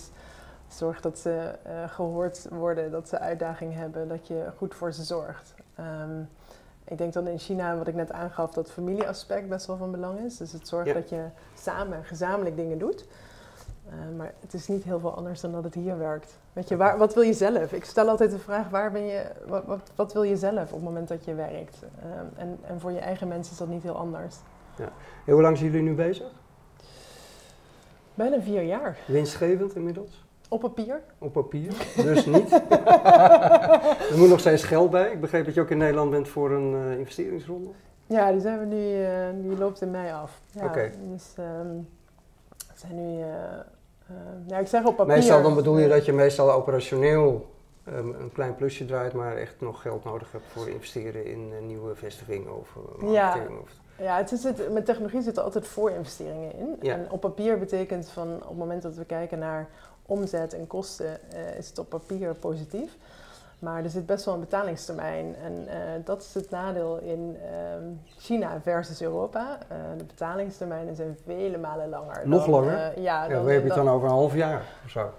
zorg 0.73 1.01
dat 1.01 1.19
ze 1.19 1.51
eh, 1.63 1.73
gehoord 1.89 2.47
worden, 2.49 2.91
dat 2.91 3.09
ze 3.09 3.19
uitdaging 3.19 3.73
hebben, 3.73 4.07
dat 4.07 4.27
je 4.27 4.45
goed 4.57 4.75
voor 4.75 4.93
ze 4.93 5.03
zorgt. 5.03 5.53
Ehm, 5.75 6.21
ik 6.83 6.97
denk 6.97 7.13
dat 7.13 7.27
in 7.27 7.39
China, 7.39 7.77
wat 7.77 7.87
ik 7.87 7.95
net 7.95 8.11
aangaf, 8.11 8.51
dat 8.53 8.71
familieaspect 8.71 9.49
best 9.49 9.65
wel 9.65 9.77
van 9.77 9.91
belang 9.91 10.19
is. 10.19 10.37
Dus 10.37 10.51
het 10.51 10.67
zorgt 10.67 10.87
Ja. 10.87 10.93
dat 10.93 11.09
je 11.09 11.23
samen, 11.57 12.03
gezamenlijk 12.03 12.55
dingen 12.55 12.77
doet. 12.77 13.05
Eh, 13.89 13.93
maar 14.17 14.33
het 14.39 14.53
is 14.53 14.67
niet 14.67 14.83
heel 14.83 14.99
veel 14.99 15.15
anders 15.15 15.41
dan 15.41 15.51
dat 15.51 15.63
het 15.63 15.73
hier 15.73 15.97
werkt. 15.97 16.37
Weet 16.53 16.67
je, 16.69 16.77
waar, 16.77 16.97
wat 16.97 17.13
wil 17.13 17.23
je 17.23 17.33
zelf? 17.33 17.73
Ik 17.73 17.85
stel 17.85 18.09
altijd 18.09 18.31
de 18.31 18.39
vraag, 18.39 18.69
waar 18.69 18.91
ben 18.91 19.05
je, 19.05 19.23
wat, 19.47 19.65
wat, 19.65 19.91
wat 19.95 20.13
wil 20.13 20.23
je 20.23 20.37
zelf 20.37 20.63
op 20.63 20.71
het 20.71 20.83
moment 20.83 21.07
dat 21.07 21.25
je 21.25 21.33
werkt? 21.33 21.77
Ehm, 22.01 22.25
en, 22.35 22.59
en 22.63 22.79
voor 22.79 22.91
je 22.91 22.99
eigen 22.99 23.27
mensen 23.27 23.51
is 23.51 23.57
dat 23.59 23.67
niet 23.67 23.83
heel 23.83 23.97
anders. 23.97 24.35
En 25.25 25.33
hoe 25.33 25.41
lang 25.41 25.57
zijn 25.57 25.71
jullie 25.71 25.89
nu 25.89 25.95
bezig? 25.95 26.31
Bijna 28.13 28.41
vier 28.41 28.61
jaar. 28.61 28.97
Winstgevend 29.07 29.75
inmiddels? 29.75 30.25
Op 30.51 30.59
papier. 30.59 31.01
Op 31.17 31.33
papier? 31.33 31.73
Dus 31.95 32.25
niet? 32.25 32.51
er 34.11 34.17
moet 34.17 34.29
nog 34.29 34.39
steeds 34.39 34.63
geld 34.63 34.89
bij. 34.89 35.11
Ik 35.11 35.21
begreep 35.21 35.45
dat 35.45 35.53
je 35.53 35.61
ook 35.61 35.69
in 35.69 35.77
Nederland 35.77 36.11
bent 36.11 36.27
voor 36.27 36.51
een 36.51 36.75
eh, 36.75 36.97
investeringsronde. 36.97 37.69
Ja, 38.05 38.31
die 38.31 38.41
zijn 38.41 38.59
we 38.59 38.65
nu, 38.65 39.03
eh, 39.03 39.11
die 39.41 39.57
loopt 39.57 39.81
in 39.81 39.91
mei 39.91 40.11
af. 40.11 40.39
Ja, 40.51 40.65
Oké. 40.65 40.91
Dus 41.11 41.33
ehm, 41.37 41.75
we 42.57 42.73
zijn 42.75 42.95
nu 42.95 43.21
eh, 43.21 43.27
ja, 44.47 44.57
ik 44.57 44.67
zeg 44.67 44.85
op 44.85 44.95
papier. 44.95 45.13
Meestal 45.13 45.41
dan 45.41 45.55
bedoel 45.55 45.77
je 45.77 45.87
dat 45.87 46.05
je 46.05 46.13
meestal 46.13 46.51
operationeel 46.51 47.49
um, 47.87 48.15
een 48.19 48.31
klein 48.31 48.55
plusje 48.55 48.85
draait, 48.85 49.13
maar 49.13 49.35
echt 49.35 49.55
nog 49.59 49.81
geld 49.81 50.03
nodig 50.03 50.31
hebt 50.31 50.45
voor 50.47 50.69
investeren 50.69 51.25
in 51.25 51.51
uh, 51.53 51.67
nieuwe 51.67 51.95
vestigingen 51.95 52.57
of 52.57 52.75
uh, 52.77 53.01
marketing. 53.01 53.49
Ja. 53.49 53.61
Of 53.61 53.69
ja, 54.01 54.17
het 54.17 54.31
is 54.31 54.43
het, 54.43 54.71
met 54.71 54.85
technologie 54.85 55.21
zitten 55.21 55.43
altijd 55.43 55.67
voorinvesteringen 55.67 56.53
in. 56.55 56.77
Ja. 56.81 56.93
En 56.93 57.11
op 57.11 57.21
papier 57.21 57.59
betekent 57.59 58.09
van 58.09 58.33
op 58.33 58.47
het 58.47 58.57
moment 58.57 58.81
dat 58.81 58.95
we 58.95 59.05
kijken 59.05 59.39
naar 59.39 59.69
omzet 60.05 60.53
en 60.53 60.67
kosten, 60.67 61.19
uh, 61.33 61.57
is 61.57 61.67
het 61.67 61.79
op 61.79 61.89
papier 61.89 62.33
positief. 62.33 62.97
Maar 63.59 63.83
er 63.83 63.89
zit 63.89 64.05
best 64.05 64.25
wel 64.25 64.33
een 64.33 64.39
betalingstermijn. 64.39 65.35
En 65.43 65.67
uh, 65.67 65.73
dat 66.05 66.21
is 66.21 66.33
het 66.33 66.49
nadeel 66.49 66.97
in 66.97 67.37
uh, 67.37 67.49
China 68.17 68.59
versus 68.61 69.01
Europa. 69.01 69.57
Uh, 69.71 69.77
de 69.97 70.03
betalingstermijnen 70.03 70.95
zijn 70.95 71.17
vele 71.25 71.57
malen 71.57 71.89
langer. 71.89 72.21
Nog 72.27 72.41
dan, 72.41 72.49
langer? 72.49 72.73
ja, 72.77 73.23
ja, 73.23 73.27
dan, 73.27 73.43
we 73.43 73.51
hebben 73.51 73.71
het 73.71 73.83
dan 73.83 73.89
over 73.89 74.07
een 74.07 74.13
half 74.13 74.35
jaar 74.35 74.63
of 74.85 74.89
zo. 74.89 75.09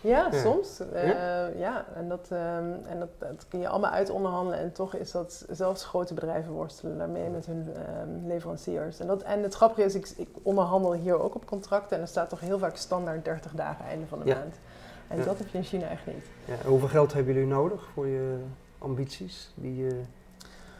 Ja, 0.00 0.32
soms. 0.32 0.80
Ja? 0.92 1.46
ja, 1.56 1.84
en, 1.94 2.08
dat, 2.08 2.28
um, 2.32 2.86
en 2.86 2.98
dat, 2.98 3.08
dat, 3.18 3.46
kun 3.48 3.60
je 3.60 3.68
allemaal 3.68 3.90
uitonderhandelen. 3.90 4.58
En 4.58 4.72
toch 4.72 4.94
is 4.94 5.10
dat, 5.10 5.46
zelfs 5.50 5.84
grote 5.84 6.14
bedrijven 6.14 6.52
worstelen 6.52 6.98
daarmee 6.98 7.28
met 7.28 7.46
hun 7.46 7.68
um, 8.00 8.26
leveranciers. 8.26 9.00
En, 9.00 9.06
dat, 9.06 9.22
en 9.22 9.42
het 9.42 9.54
grappige 9.54 9.82
is, 9.82 9.94
ik, 9.94 10.08
ik, 10.16 10.28
onderhandel 10.42 10.92
hier 10.92 11.20
ook 11.20 11.34
op 11.34 11.46
contracten. 11.46 11.96
En 11.96 12.02
er 12.02 12.08
staat 12.08 12.28
toch 12.28 12.40
heel 12.40 12.58
vaak 12.58 12.76
standaard 12.76 13.24
30 13.24 13.52
dagen 13.52 13.84
einde 13.84 14.06
van 14.06 14.18
de 14.18 14.24
maand. 14.24 14.54
En 15.08 15.24
dat 15.24 15.38
heb 15.38 15.48
je 15.48 15.58
in 15.58 15.64
China 15.64 15.88
echt 15.88 16.06
niet. 16.06 16.24
Ja, 16.44 16.68
hoeveel 16.68 16.88
geld 16.88 17.12
hebben 17.12 17.34
jullie 17.34 17.48
nodig 17.48 17.88
voor 17.92 18.06
je 18.06 18.38
ambities 18.78 19.52
die 19.54 19.76
je 19.76 20.00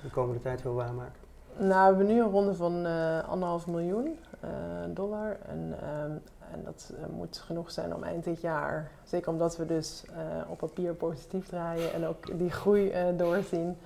de 0.03 0.11
komende 0.11 0.41
tijd 0.41 0.63
wil 0.63 0.75
waarmaken? 0.75 1.26
Nou, 1.59 1.91
we 1.91 1.97
hebben 1.97 2.07
nu 2.07 2.21
een 2.21 2.31
ronde 2.31 2.55
van 2.55 2.87
uh, 2.87 3.29
anderhalf 3.29 3.67
miljoen 3.67 4.19
uh, 4.45 4.51
dollar. 4.89 5.37
En, 5.49 5.59
um, 6.05 6.23
en 6.53 6.65
dat 6.65 6.93
uh, 6.93 7.17
moet 7.17 7.43
genoeg 7.47 7.71
zijn 7.71 7.95
om 7.95 8.03
eind 8.03 8.25
dit 8.25 8.41
jaar, 8.41 8.91
zeker 9.05 9.31
omdat 9.31 9.57
we 9.57 9.67
dus 9.67 10.05
op 10.49 10.59
papier 10.59 10.95
positief 10.95 11.47
draaien 11.47 11.93
en 11.93 12.07
ook 12.07 12.39
die 12.39 12.51
groei 12.51 12.93
doorzien. 13.17 13.77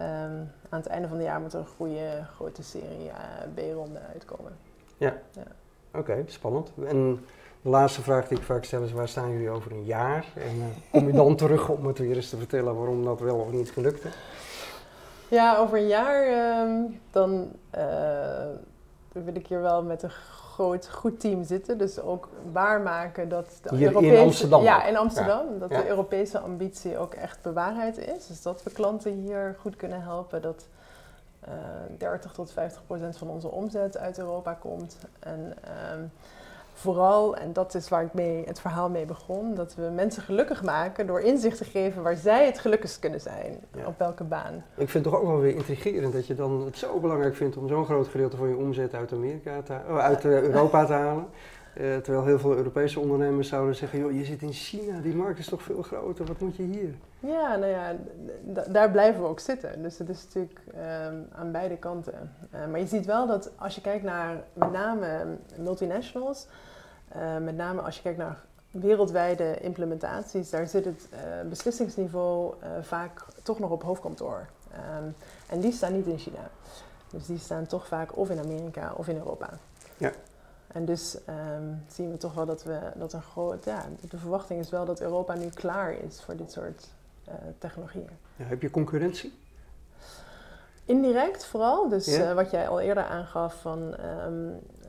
Um, 0.00 0.50
aan 0.68 0.80
het 0.80 0.86
einde 0.86 1.08
van 1.08 1.16
het 1.16 1.26
jaar 1.26 1.40
moet 1.40 1.52
er 1.52 1.58
een 1.58 1.66
goede 1.76 2.24
grote 2.34 2.62
serie 2.62 3.10
B-ronden 3.54 4.02
uitkomen. 4.12 4.52
Ja, 4.96 5.14
ja. 5.32 5.42
oké, 5.98 6.24
spannend. 6.26 6.72
En 6.86 7.24
de 7.62 7.68
laatste 7.68 8.02
vraag 8.02 8.28
die 8.28 8.38
ik 8.38 8.44
vaak 8.44 8.64
stel 8.64 8.82
is: 8.82 8.92
waar 8.92 9.08
staan 9.08 9.30
jullie 9.30 9.50
over 9.50 9.72
een 9.72 9.84
jaar? 9.84 10.26
En 10.34 10.72
kom 10.90 11.06
je 11.06 11.12
dan 11.12 11.36
terug 11.46 11.68
om 11.68 11.86
het 11.86 11.98
weer 11.98 12.16
eens 12.16 12.30
te 12.30 12.36
vertellen 12.36 12.76
waarom 12.76 13.04
dat 13.04 13.20
wel 13.20 13.36
of 13.36 13.52
niet 13.52 13.70
gelukt 13.70 14.04
is? 14.04 14.14
Ja, 15.30 15.56
over 15.56 15.78
een 15.78 15.86
jaar 15.86 16.60
um, 16.60 17.00
dan 17.10 17.52
uh, 17.76 17.82
wil 19.12 19.34
ik 19.34 19.46
hier 19.46 19.60
wel 19.60 19.82
met 19.82 20.02
een 20.02 20.10
groot, 20.10 20.88
goed 20.88 21.20
team 21.20 21.44
zitten. 21.44 21.78
Dus 21.78 22.00
ook 22.00 22.28
waarmaken 22.52 23.28
dat 23.28 23.58
de 23.62 23.76
hier 23.76 23.86
Europese, 23.86 24.14
in 24.14 24.20
Amsterdam. 24.20 24.62
Ja, 24.62 24.84
in 24.84 24.96
Amsterdam. 24.96 25.58
Dat 25.58 25.70
ja. 25.70 25.80
de 25.80 25.88
Europese 25.88 26.38
ambitie 26.38 26.98
ook 26.98 27.14
echt 27.14 27.42
bewaarheid 27.42 27.98
is. 27.98 28.26
Dus 28.26 28.42
dat 28.42 28.62
we 28.62 28.70
klanten 28.70 29.12
hier 29.12 29.56
goed 29.60 29.76
kunnen 29.76 30.02
helpen. 30.02 30.42
Dat 30.42 30.66
uh, 31.48 31.54
30 31.98 32.32
tot 32.32 32.52
50 32.52 32.86
procent 32.86 33.16
van 33.16 33.28
onze 33.28 33.48
omzet 33.48 33.98
uit 33.98 34.18
Europa 34.18 34.52
komt. 34.52 34.98
En 35.20 35.54
um, 35.92 36.10
vooral, 36.80 37.36
en 37.36 37.52
dat 37.52 37.74
is 37.74 37.88
waar 37.88 38.04
ik 38.04 38.14
mee, 38.14 38.44
het 38.46 38.60
verhaal 38.60 38.88
mee 38.88 39.04
begon, 39.04 39.54
dat 39.54 39.74
we 39.74 39.82
mensen 39.94 40.22
gelukkig 40.22 40.62
maken 40.62 41.06
door 41.06 41.20
inzicht 41.20 41.58
te 41.58 41.64
geven 41.64 42.02
waar 42.02 42.16
zij 42.16 42.46
het 42.46 42.58
gelukkigst 42.58 42.98
kunnen 42.98 43.20
zijn, 43.20 43.58
op 43.86 43.98
welke 43.98 44.24
baan. 44.24 44.54
Ik 44.54 44.88
vind 44.88 45.04
het 45.04 45.12
toch 45.12 45.22
ook 45.22 45.28
wel 45.28 45.40
weer 45.40 45.54
intrigerend 45.54 46.12
dat 46.12 46.26
je 46.26 46.34
dan 46.34 46.64
het 46.64 46.78
zo 46.78 46.98
belangrijk 46.98 47.36
vindt 47.36 47.56
om 47.56 47.68
zo'n 47.68 47.84
groot 47.84 48.08
gedeelte 48.08 48.36
van 48.36 48.48
je 48.48 48.56
omzet 48.56 48.94
uit, 48.94 49.12
Amerika 49.12 49.62
te, 49.62 49.78
oh, 49.88 49.98
uit 49.98 50.24
uh, 50.24 50.42
Europa 50.42 50.84
te 50.84 50.92
halen. 50.92 51.26
Uh, 51.74 51.96
terwijl 51.96 52.24
heel 52.24 52.38
veel 52.38 52.56
Europese 52.56 53.00
ondernemers 53.00 53.48
zouden 53.48 53.74
zeggen, 53.74 53.98
joh, 53.98 54.12
je 54.12 54.24
zit 54.24 54.42
in 54.42 54.52
China, 54.52 55.00
die 55.00 55.14
markt 55.14 55.38
is 55.38 55.48
toch 55.48 55.62
veel 55.62 55.82
groter, 55.82 56.26
wat 56.26 56.40
moet 56.40 56.56
je 56.56 56.62
hier? 56.62 56.94
Ja, 57.20 57.56
nou 57.56 57.70
ja, 57.70 57.96
daar 58.68 58.90
blijven 58.90 59.22
we 59.22 59.28
ook 59.28 59.40
zitten. 59.40 59.82
Dus 59.82 59.98
het 59.98 60.08
is 60.08 60.24
natuurlijk 60.24 60.60
um, 61.08 61.26
aan 61.32 61.52
beide 61.52 61.76
kanten. 61.76 62.32
Uh, 62.54 62.66
maar 62.70 62.80
je 62.80 62.86
ziet 62.86 63.06
wel 63.06 63.26
dat 63.26 63.50
als 63.56 63.74
je 63.74 63.80
kijkt 63.80 64.04
naar 64.04 64.42
met 64.52 64.72
name 64.72 65.26
multinationals, 65.56 66.46
uh, 67.16 67.36
met 67.36 67.56
name 67.56 67.80
als 67.80 67.96
je 67.96 68.02
kijkt 68.02 68.18
naar 68.18 68.38
wereldwijde 68.70 69.60
implementaties, 69.60 70.50
daar 70.50 70.66
zit 70.66 70.84
het 70.84 71.08
uh, 71.12 71.48
beslissingsniveau 71.48 72.54
uh, 72.62 72.68
vaak 72.82 73.24
toch 73.42 73.58
nog 73.58 73.70
op 73.70 73.82
hoofdkantoor. 73.82 74.46
Um, 74.98 75.14
en 75.48 75.60
die 75.60 75.72
staan 75.72 75.92
niet 75.92 76.06
in 76.06 76.18
China. 76.18 76.50
Dus 77.10 77.26
die 77.26 77.38
staan 77.38 77.66
toch 77.66 77.86
vaak 77.86 78.16
of 78.16 78.30
in 78.30 78.38
Amerika 78.38 78.92
of 78.96 79.08
in 79.08 79.16
Europa. 79.16 79.48
Ja. 79.96 80.12
En 80.66 80.84
dus 80.84 81.18
um, 81.28 81.84
zien 81.92 82.10
we 82.10 82.16
toch 82.16 82.34
wel 82.34 82.46
dat 82.46 82.62
we 82.62 82.78
dat 82.94 83.12
een 83.12 83.22
groot. 83.22 83.64
Ja, 83.64 83.84
de 84.10 84.18
verwachting 84.18 84.60
is 84.60 84.70
wel 84.70 84.84
dat 84.84 85.00
Europa 85.00 85.34
nu 85.34 85.48
klaar 85.48 85.92
is 85.92 86.22
voor 86.22 86.36
dit 86.36 86.52
soort 86.52 86.88
technologieën. 87.58 88.10
Ja, 88.36 88.44
heb 88.44 88.62
je 88.62 88.70
concurrentie? 88.70 89.38
Indirect 90.84 91.44
vooral. 91.44 91.88
Dus 91.88 92.06
ja. 92.06 92.34
wat 92.34 92.50
jij 92.50 92.68
al 92.68 92.80
eerder 92.80 93.04
aangaf 93.04 93.60
van 93.60 93.94
um, 94.26 94.48
uh, 94.48 94.79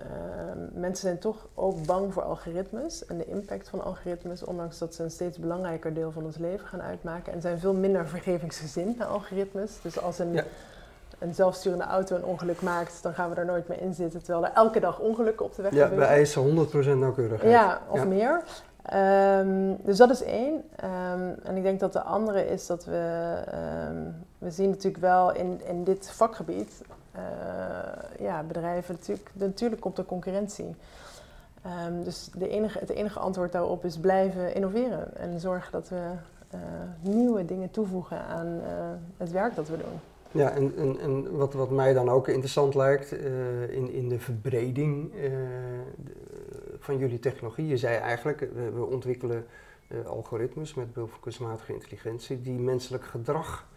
mensen 0.73 1.07
zijn 1.07 1.19
toch 1.19 1.47
ook 1.53 1.85
bang 1.85 2.13
voor 2.13 2.23
algoritmes 2.23 3.05
en 3.05 3.17
de 3.17 3.25
impact 3.25 3.69
van 3.69 3.83
algoritmes, 3.83 4.43
ondanks 4.43 4.77
dat 4.77 4.95
ze 4.95 5.03
een 5.03 5.11
steeds 5.11 5.37
belangrijker 5.37 5.93
deel 5.93 6.11
van 6.11 6.25
ons 6.25 6.37
leven 6.37 6.67
gaan 6.67 6.81
uitmaken. 6.81 7.33
En 7.33 7.41
zijn 7.41 7.59
veel 7.59 7.73
minder 7.73 8.07
vergevingsgezind 8.07 8.97
naar 8.97 9.07
algoritmes. 9.07 9.81
Dus 9.81 10.01
als 10.01 10.19
een, 10.19 10.33
ja. 10.33 10.43
een 11.19 11.33
zelfsturende 11.33 11.83
auto 11.83 12.15
een 12.15 12.25
ongeluk 12.25 12.61
maakt, 12.61 13.03
dan 13.03 13.13
gaan 13.13 13.29
we 13.29 13.35
er 13.35 13.45
nooit 13.45 13.67
meer 13.67 13.81
in 13.81 13.93
zitten. 13.93 14.23
Terwijl 14.23 14.45
er 14.45 14.51
elke 14.53 14.79
dag 14.79 14.99
ongelukken 14.99 15.45
op 15.45 15.55
de 15.55 15.61
weg 15.61 15.73
ja, 15.73 15.83
gebeuren. 15.83 16.07
Ja, 16.07 16.11
wij 16.11 16.17
eisen 16.17 16.95
100% 16.95 16.99
nauwkeurigheid. 16.99 17.51
Ja, 17.51 17.81
of 17.89 18.05
meer. 18.05 18.43
Um, 18.93 19.77
dus 19.83 19.97
dat 19.97 20.09
is 20.09 20.23
één. 20.23 20.53
Um, 20.53 21.35
en 21.43 21.55
ik 21.55 21.63
denk 21.63 21.79
dat 21.79 21.93
de 21.93 22.01
andere 22.01 22.47
is 22.47 22.67
dat 22.67 22.85
we, 22.85 23.33
um, 23.89 24.15
we 24.37 24.51
zien 24.51 24.69
natuurlijk 24.69 25.03
wel 25.03 25.33
in, 25.33 25.61
in 25.65 25.83
dit 25.83 26.11
vakgebied 26.11 26.81
uh, 27.15 27.21
ja, 28.19 28.43
bedrijven, 28.43 28.95
natuurlijk, 28.95 29.29
natuurlijk 29.33 29.81
komt 29.81 29.97
er 29.97 30.05
concurrentie. 30.05 30.75
Um, 31.87 32.03
dus 32.03 32.29
de 32.33 32.49
enige, 32.49 32.79
het 32.79 32.89
enige 32.89 33.19
antwoord 33.19 33.51
daarop 33.51 33.85
is 33.85 33.97
blijven 33.97 34.55
innoveren 34.55 35.15
en 35.15 35.39
zorgen 35.39 35.71
dat 35.71 35.89
we 35.89 36.11
uh, 36.53 36.59
nieuwe 37.01 37.45
dingen 37.45 37.71
toevoegen 37.71 38.21
aan 38.21 38.47
uh, 38.47 38.61
het 39.17 39.31
werk 39.31 39.55
dat 39.55 39.67
we 39.67 39.77
doen. 39.77 39.99
Ja, 40.31 40.49
en, 40.49 40.73
en, 40.77 40.99
en 40.99 41.37
wat, 41.37 41.53
wat 41.53 41.69
mij 41.69 41.93
dan 41.93 42.09
ook 42.09 42.27
interessant 42.27 42.75
lijkt 42.75 43.11
in, 43.69 43.91
in 43.91 44.09
de 44.09 44.19
verbreding 44.19 45.11
van 46.79 46.97
jullie 46.97 47.19
technologie. 47.19 47.67
Je 47.67 47.77
zei 47.77 47.97
eigenlijk, 47.97 48.39
we, 48.39 48.71
we 48.71 48.85
ontwikkelen 48.85 49.45
algoritmes 50.05 50.73
met 50.73 50.93
behulp 50.93 51.17
kunstmatige 51.19 51.73
intelligentie 51.73 52.41
die 52.41 52.59
menselijk 52.59 53.03
gedrag 53.03 53.67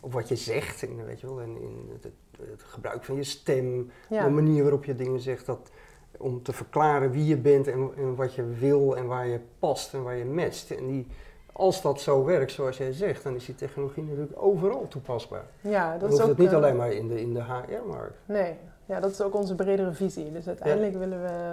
op 0.00 0.12
wat 0.12 0.28
je 0.28 0.36
zegt, 0.36 0.82
in, 0.82 1.04
weet 1.04 1.20
je 1.20 1.26
wel, 1.26 1.40
en 1.40 1.60
in 1.60 1.90
het, 1.92 2.12
het 2.50 2.62
gebruik 2.62 3.04
van 3.04 3.16
je 3.16 3.24
stem, 3.24 3.90
de 4.08 4.28
manier 4.30 4.62
waarop 4.62 4.84
je 4.84 4.94
dingen 4.94 5.20
zegt, 5.20 5.46
dat, 5.46 5.70
om 6.18 6.42
te 6.42 6.52
verklaren 6.52 7.10
wie 7.10 7.26
je 7.26 7.36
bent 7.36 7.66
en, 7.66 7.90
en, 7.96 8.14
wat 8.14 8.34
je 8.34 8.44
wil 8.44 8.96
en 8.96 9.06
waar 9.06 9.26
je 9.26 9.40
past 9.58 9.94
en 9.94 10.02
waar 10.02 10.16
je 10.16 10.24
matcht. 10.24 10.76
En 10.76 10.86
die, 10.86 11.06
als 11.52 11.82
dat 11.82 12.00
zo 12.00 12.24
werkt 12.24 12.52
zoals 12.52 12.76
jij 12.76 12.92
zegt, 12.92 13.22
dan 13.22 13.34
is 13.34 13.44
die 13.44 13.54
technologie 13.54 14.02
natuurlijk 14.02 14.42
overal 14.42 14.88
toepasbaar. 14.88 15.44
Ja, 15.60 15.90
dat 15.90 16.00
dan 16.00 16.12
is 16.12 16.20
ook, 16.20 16.28
het 16.28 16.38
niet 16.38 16.50
uh, 16.50 16.56
alleen 16.56 16.76
maar 16.76 16.92
in 16.92 17.08
de, 17.08 17.20
in 17.20 17.34
de 17.34 17.42
HR-markt. 17.42 18.18
Nee, 18.24 18.56
ja, 18.86 19.00
dat 19.00 19.10
is 19.10 19.20
ook 19.20 19.34
onze 19.34 19.54
bredere 19.54 19.92
visie. 19.92 20.32
Dus 20.32 20.46
uiteindelijk 20.46 20.92
ja. 20.92 20.98
willen 20.98 21.22
we 21.22 21.52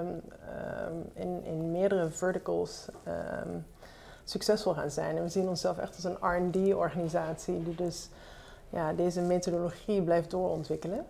um, 0.89 1.03
in, 1.13 1.43
in 1.43 1.71
meerdere 1.71 2.09
verticals 2.09 2.87
um, 3.07 3.65
succesvol 4.23 4.73
gaan 4.73 4.91
zijn. 4.91 5.17
En 5.17 5.23
we 5.23 5.29
zien 5.29 5.47
onszelf 5.47 5.77
echt 5.77 5.95
als 5.95 6.03
een 6.03 6.49
R&D-organisatie 6.49 7.63
die 7.63 7.75
dus 7.75 8.09
ja, 8.75 8.93
deze 8.93 9.21
methodologie 9.21 10.01
blijft 10.01 10.31
doorontwikkelen. 10.31 11.05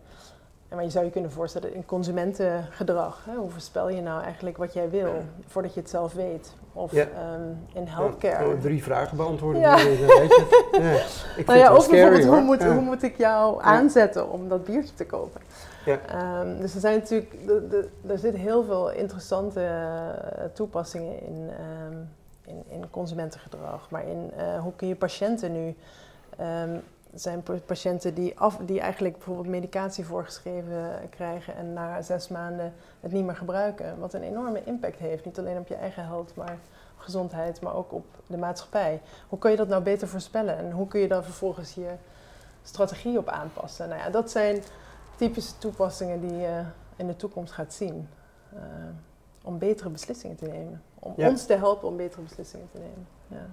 En 0.69 0.75
maar 0.75 0.83
je 0.83 0.89
zou 0.89 1.05
je 1.05 1.11
kunnen 1.11 1.31
voorstellen 1.31 1.73
in 1.73 1.85
consumentengedrag. 1.85 3.25
Hè, 3.25 3.35
hoe 3.35 3.49
voorspel 3.49 3.89
je 3.89 4.01
nou 4.01 4.23
eigenlijk 4.23 4.57
wat 4.57 4.73
jij 4.73 4.89
wil 4.89 5.13
voordat 5.47 5.73
je 5.73 5.79
het 5.79 5.89
zelf 5.89 6.13
weet? 6.13 6.53
Of 6.73 6.91
ja. 6.91 7.01
um, 7.01 7.57
in 7.73 7.87
healthcare. 7.87 8.47
Ja, 8.47 8.61
drie 8.61 8.83
vragen 8.83 9.17
beantwoorden. 9.17 9.61
Ja. 9.61 9.75
weet 9.75 9.97
je. 9.97 10.63
Ja. 10.81 11.03
Ik 11.37 11.45
nou 11.45 11.59
ja, 11.59 11.75
of 11.75 11.89
bijvoorbeeld 11.89 12.25
hoe 12.25 12.41
moet, 12.41 12.63
hoe 12.63 12.81
moet 12.81 13.03
ik 13.03 13.17
jou 13.17 13.63
aanzetten 13.63 14.29
om 14.29 14.49
dat 14.49 14.63
biertje 14.63 14.93
te 14.93 15.05
kopen? 15.05 15.41
Ja. 15.85 16.39
Um, 16.41 16.59
dus 16.59 16.73
er 16.73 16.79
zijn 16.79 16.99
natuurlijk, 16.99 17.33
er 18.07 18.17
zitten 18.17 18.41
heel 18.41 18.63
veel 18.63 18.91
interessante 18.91 19.59
uh, 19.59 20.43
toepassingen 20.53 21.21
in, 21.21 21.49
um, 21.89 22.09
in, 22.45 22.63
in, 22.67 22.89
consumentengedrag. 22.89 23.89
Maar 23.89 24.07
in 24.07 24.31
uh, 24.37 24.59
hoe 24.59 24.73
kun 24.75 24.87
je 24.87 24.95
patiënten 24.95 25.51
nu 25.51 25.75
zijn 27.15 27.43
patiënten 27.65 28.13
die, 28.13 28.39
af, 28.39 28.57
die 28.57 28.79
eigenlijk 28.79 29.15
bijvoorbeeld 29.15 29.47
medicatie 29.47 30.05
voorgeschreven 30.05 31.09
krijgen 31.09 31.55
en 31.55 31.73
na 31.73 32.01
zes 32.01 32.27
maanden 32.27 32.73
het 32.99 33.11
niet 33.11 33.25
meer 33.25 33.35
gebruiken. 33.35 33.99
Wat 33.99 34.13
een 34.13 34.23
enorme 34.23 34.63
impact 34.63 34.99
heeft, 34.99 35.25
niet 35.25 35.39
alleen 35.39 35.57
op 35.57 35.67
je 35.67 35.75
eigen 35.75 36.05
health, 36.05 36.35
maar 36.35 36.57
gezondheid, 36.97 37.61
maar 37.61 37.75
ook 37.75 37.91
op 37.93 38.05
de 38.27 38.37
maatschappij. 38.37 39.01
Hoe 39.29 39.39
kun 39.39 39.51
je 39.51 39.57
dat 39.57 39.67
nou 39.67 39.83
beter 39.83 40.07
voorspellen 40.07 40.57
en 40.57 40.71
hoe 40.71 40.87
kun 40.87 40.99
je 40.99 41.07
dan 41.07 41.23
vervolgens 41.23 41.73
je 41.73 41.91
strategie 42.63 43.17
op 43.17 43.27
aanpassen? 43.27 43.89
Nou 43.89 44.01
ja, 44.01 44.09
dat 44.09 44.31
zijn 44.31 44.63
typische 45.15 45.57
toepassingen 45.57 46.21
die 46.21 46.35
je 46.37 46.63
in 46.95 47.07
de 47.07 47.15
toekomst 47.15 47.53
gaat 47.53 47.73
zien. 47.73 48.09
Uh, 48.53 48.59
om 49.43 49.57
betere 49.57 49.89
beslissingen 49.89 50.35
te 50.35 50.45
nemen. 50.45 50.81
Om 50.99 51.13
Ja. 51.15 51.29
ons 51.29 51.45
te 51.45 51.53
helpen 51.55 51.87
om 51.87 51.97
betere 51.97 52.21
beslissingen 52.21 52.67
te 52.71 52.77
nemen. 52.77 53.07
Ja. 53.27 53.45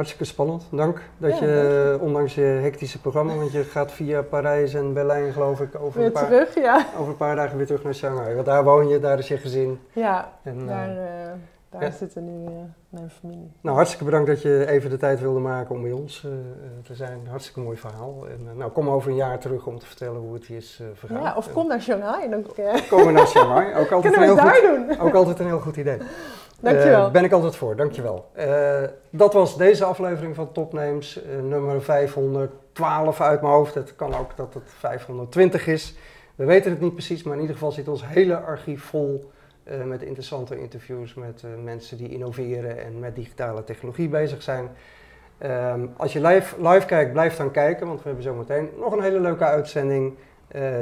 Hartstikke 0.00 0.24
spannend. 0.32 0.62
Dank 0.70 1.00
dat 1.18 1.38
Ja, 1.38 1.44
je, 1.44 1.98
ondanks 2.00 2.34
je 2.34 2.40
hectische 2.40 3.00
programma, 3.00 3.34
want 3.34 3.52
je 3.52 3.64
gaat 3.64 3.92
via 3.92 4.22
Parijs 4.22 4.74
en 4.74 4.92
Berlijn, 4.92 5.32
geloof 5.32 5.60
ik, 5.60 5.80
over, 5.80 6.04
een 6.04 6.12
paar, 6.12 6.26
terug, 6.26 6.54
ja. 6.54 6.86
over 6.96 7.08
een 7.10 7.16
paar 7.16 7.36
dagen 7.36 7.56
weer 7.56 7.66
terug 7.66 7.82
naar 7.84 7.94
Shanghai. 7.94 8.34
Want 8.34 8.46
daar 8.46 8.64
woon 8.64 8.88
je, 8.88 9.00
daar 9.00 9.18
is 9.18 9.28
je 9.28 9.36
gezin. 9.36 9.80
Ja, 9.92 10.32
En, 10.42 10.66
daar, 10.66 10.88
eh, 10.88 11.22
eh, 11.24 11.30
daar 11.70 11.82
ja. 11.82 11.90
zitten 11.90 12.24
nu 12.24 12.46
eh, 12.46 12.52
mijn 12.88 13.10
familie. 13.10 13.52
nou, 13.60 13.76
hartstikke 13.76 14.04
bedankt 14.04 14.26
dat 14.26 14.42
je 14.42 14.66
even 14.68 14.90
de 14.90 14.96
tijd 14.96 15.20
wilde 15.20 15.38
maken 15.40 15.74
om 15.74 15.82
bij 15.82 15.92
ons 15.92 16.24
eh, 16.24 16.30
eh, 16.30 16.36
te 16.84 16.94
zijn. 16.94 17.20
Hartstikke 17.28 17.60
mooi 17.60 17.76
verhaal. 17.76 18.26
En, 18.28 18.48
eh, 18.50 18.56
nou, 18.56 18.70
kom 18.70 18.88
over 18.88 19.10
een 19.10 19.16
jaar 19.16 19.38
terug 19.38 19.66
om 19.66 19.78
te 19.78 19.86
vertellen 19.86 20.20
hoe 20.20 20.34
het 20.34 20.44
hier 20.44 20.56
is 20.56 20.78
eh, 20.80 20.86
vergaan. 20.94 21.22
Ja, 21.22 21.34
of 21.36 21.52
kom 21.52 21.66
naar 21.66 21.80
Shanghai. 21.80 22.28
Dan 22.30 22.44
eh, 22.56 23.04
we 23.04 23.10
naar 23.10 23.26
Shanghai. 23.26 23.74
Ook 23.74 23.90
altijd, 23.92 24.14
kunnen 24.14 24.34
we 24.34 24.42
goed, 24.42 24.52
daar 24.52 24.86
doen. 24.88 25.00
ook 25.00 25.14
altijd 25.14 25.38
een 25.38 25.46
heel 25.46 25.60
goed 25.60 25.76
idee. 25.76 25.98
Dankjewel. 26.60 27.00
Daar 27.02 27.10
ben 27.10 27.24
ik 27.24 27.32
altijd 27.32 27.56
voor, 27.56 27.76
dankjewel. 27.76 28.30
Eh 28.32 28.82
dat 29.10 29.32
was 29.32 29.56
deze 29.56 29.84
aflevering 29.84 30.34
van 30.34 30.52
Topnames, 30.52 31.22
eh, 31.22 31.42
nummer 31.42 31.82
512 31.82 33.20
uit 33.20 33.40
mijn 33.40 33.52
hoofd. 33.52 33.74
Het 33.74 33.96
kan 33.96 34.14
ook 34.14 34.36
dat 34.36 34.54
het 34.54 34.62
520 34.66 35.66
is. 35.66 35.94
We 36.34 36.44
weten 36.44 36.70
het 36.70 36.80
niet 36.80 36.92
precies, 36.92 37.22
maar 37.22 37.34
in 37.34 37.40
ieder 37.40 37.56
geval 37.56 37.72
zit 37.72 37.88
ons 37.88 38.06
hele 38.06 38.36
archief 38.36 38.84
vol 38.84 39.30
met 39.84 40.02
interessante 40.02 40.60
interviews 40.60 41.14
met 41.14 41.44
mensen 41.64 41.96
die 41.96 42.08
innoveren 42.08 42.84
en 42.84 42.98
met 42.98 43.14
digitale 43.14 43.64
technologie 43.64 44.08
bezig 44.08 44.42
zijn. 44.42 44.68
Ehm, 45.38 45.86
als 45.96 46.12
je 46.12 46.20
live, 46.20 46.68
live 46.68 46.86
kijkt, 46.86 47.12
blijf 47.12 47.36
dan 47.36 47.50
kijken, 47.50 47.86
want 47.86 47.98
we 47.98 48.06
hebben 48.06 48.24
zometeen 48.24 48.70
nog 48.78 48.92
een 48.92 49.02
hele 49.02 49.20
leuke 49.20 49.44
uitzending. 49.44 50.14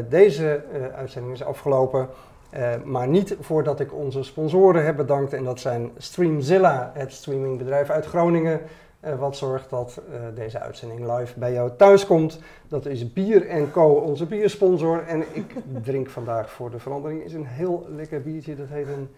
Deze 0.09 0.63
uitzending 0.95 1.35
is 1.35 1.45
afgelopen. 1.45 2.09
Eh, 2.51 2.75
maar 2.85 3.09
niet 3.09 3.37
voordat 3.41 3.81
ik 3.81 3.95
onze 3.95 4.23
sponsoren 4.23 4.85
heb 4.85 4.97
bedankt. 4.97 5.33
En 5.33 5.45
dat 5.45 5.61
zijn 5.61 5.91
Streamzilla, 5.97 6.91
het 6.95 7.13
streamingbedrijf 7.13 7.91
uit 7.91 8.07
Groningen. 8.07 8.61
eh, 9.01 9.19
wat 9.19 9.37
zorgt 9.37 9.71
dat 9.71 10.01
eh, 10.13 10.21
deze 10.35 10.61
uitzending 10.61 11.17
live 11.17 11.39
bij 11.39 11.53
jou 11.53 11.71
thuis 11.77 12.07
komt. 12.07 12.41
Dat 12.69 12.87
is 12.87 13.13
Bier 13.13 13.71
Co, 13.71 13.93
onze 13.93 14.27
biersponsor. 14.27 15.05
En 15.07 15.25
ik 15.33 15.55
drink 15.85 16.11
vandaag 16.11 16.51
voor 16.51 16.71
de 16.71 16.79
verandering 16.79 17.25
is 17.25 17.33
een 17.33 17.47
heel 17.47 17.87
lekker 17.89 18.23
biertje. 18.23 18.57
Dat 18.57 18.69
heet 18.69 18.87
een 18.89 19.09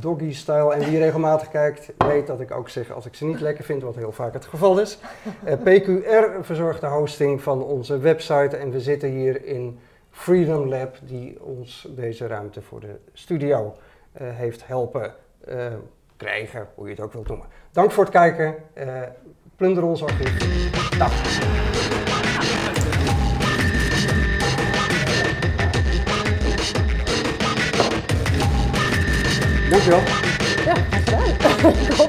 Doggy 0.00 0.32
Style. 0.32 0.74
En 0.74 0.90
wie 0.90 0.98
regelmatig 0.98 1.48
kijkt, 1.48 1.92
weet 1.98 2.26
dat 2.26 2.40
ik 2.40 2.50
ook 2.50 2.68
zeg 2.68 2.92
als 2.92 3.06
ik 3.06 3.14
ze 3.14 3.24
niet 3.24 3.40
lekker 3.40 3.64
vind, 3.64 3.82
wat 3.82 3.96
heel 3.96 4.12
vaak 4.12 4.32
het 4.32 4.44
geval 4.44 4.80
is. 4.80 4.98
PQR 5.44 6.40
verzorgt 6.40 6.80
de 6.80 6.86
hosting 6.86 7.42
van 7.42 7.62
onze 7.62 7.98
website. 7.98 8.56
En 8.56 8.70
we 8.70 8.80
zitten 8.80 9.08
hier 9.08 9.44
in 9.44 9.78
Freedom 10.10 10.68
Lab, 10.68 10.96
die 11.02 11.42
ons 11.42 11.86
deze 11.90 12.26
ruimte 12.26 12.62
voor 12.62 12.80
de 12.80 12.98
studio 13.12 13.76
eh, 14.12 14.26
heeft 14.36 14.66
helpen 14.66 15.14
eh, 15.44 15.66
krijgen, 16.16 16.68
hoe 16.74 16.84
je 16.84 16.94
het 16.94 17.00
ook 17.04 17.12
wilt 17.12 17.28
noemen. 17.28 17.46
Dank 17.72 17.90
voor 17.90 18.04
het 18.04 18.12
kijken. 18.12 18.54
eh 18.72 19.02
plunder 19.56 19.84
ons 19.84 20.02
archief. 20.02 20.70
Dag. 20.98 21.12
Dankjewel. 29.70 30.02
Ja. 30.64 31.98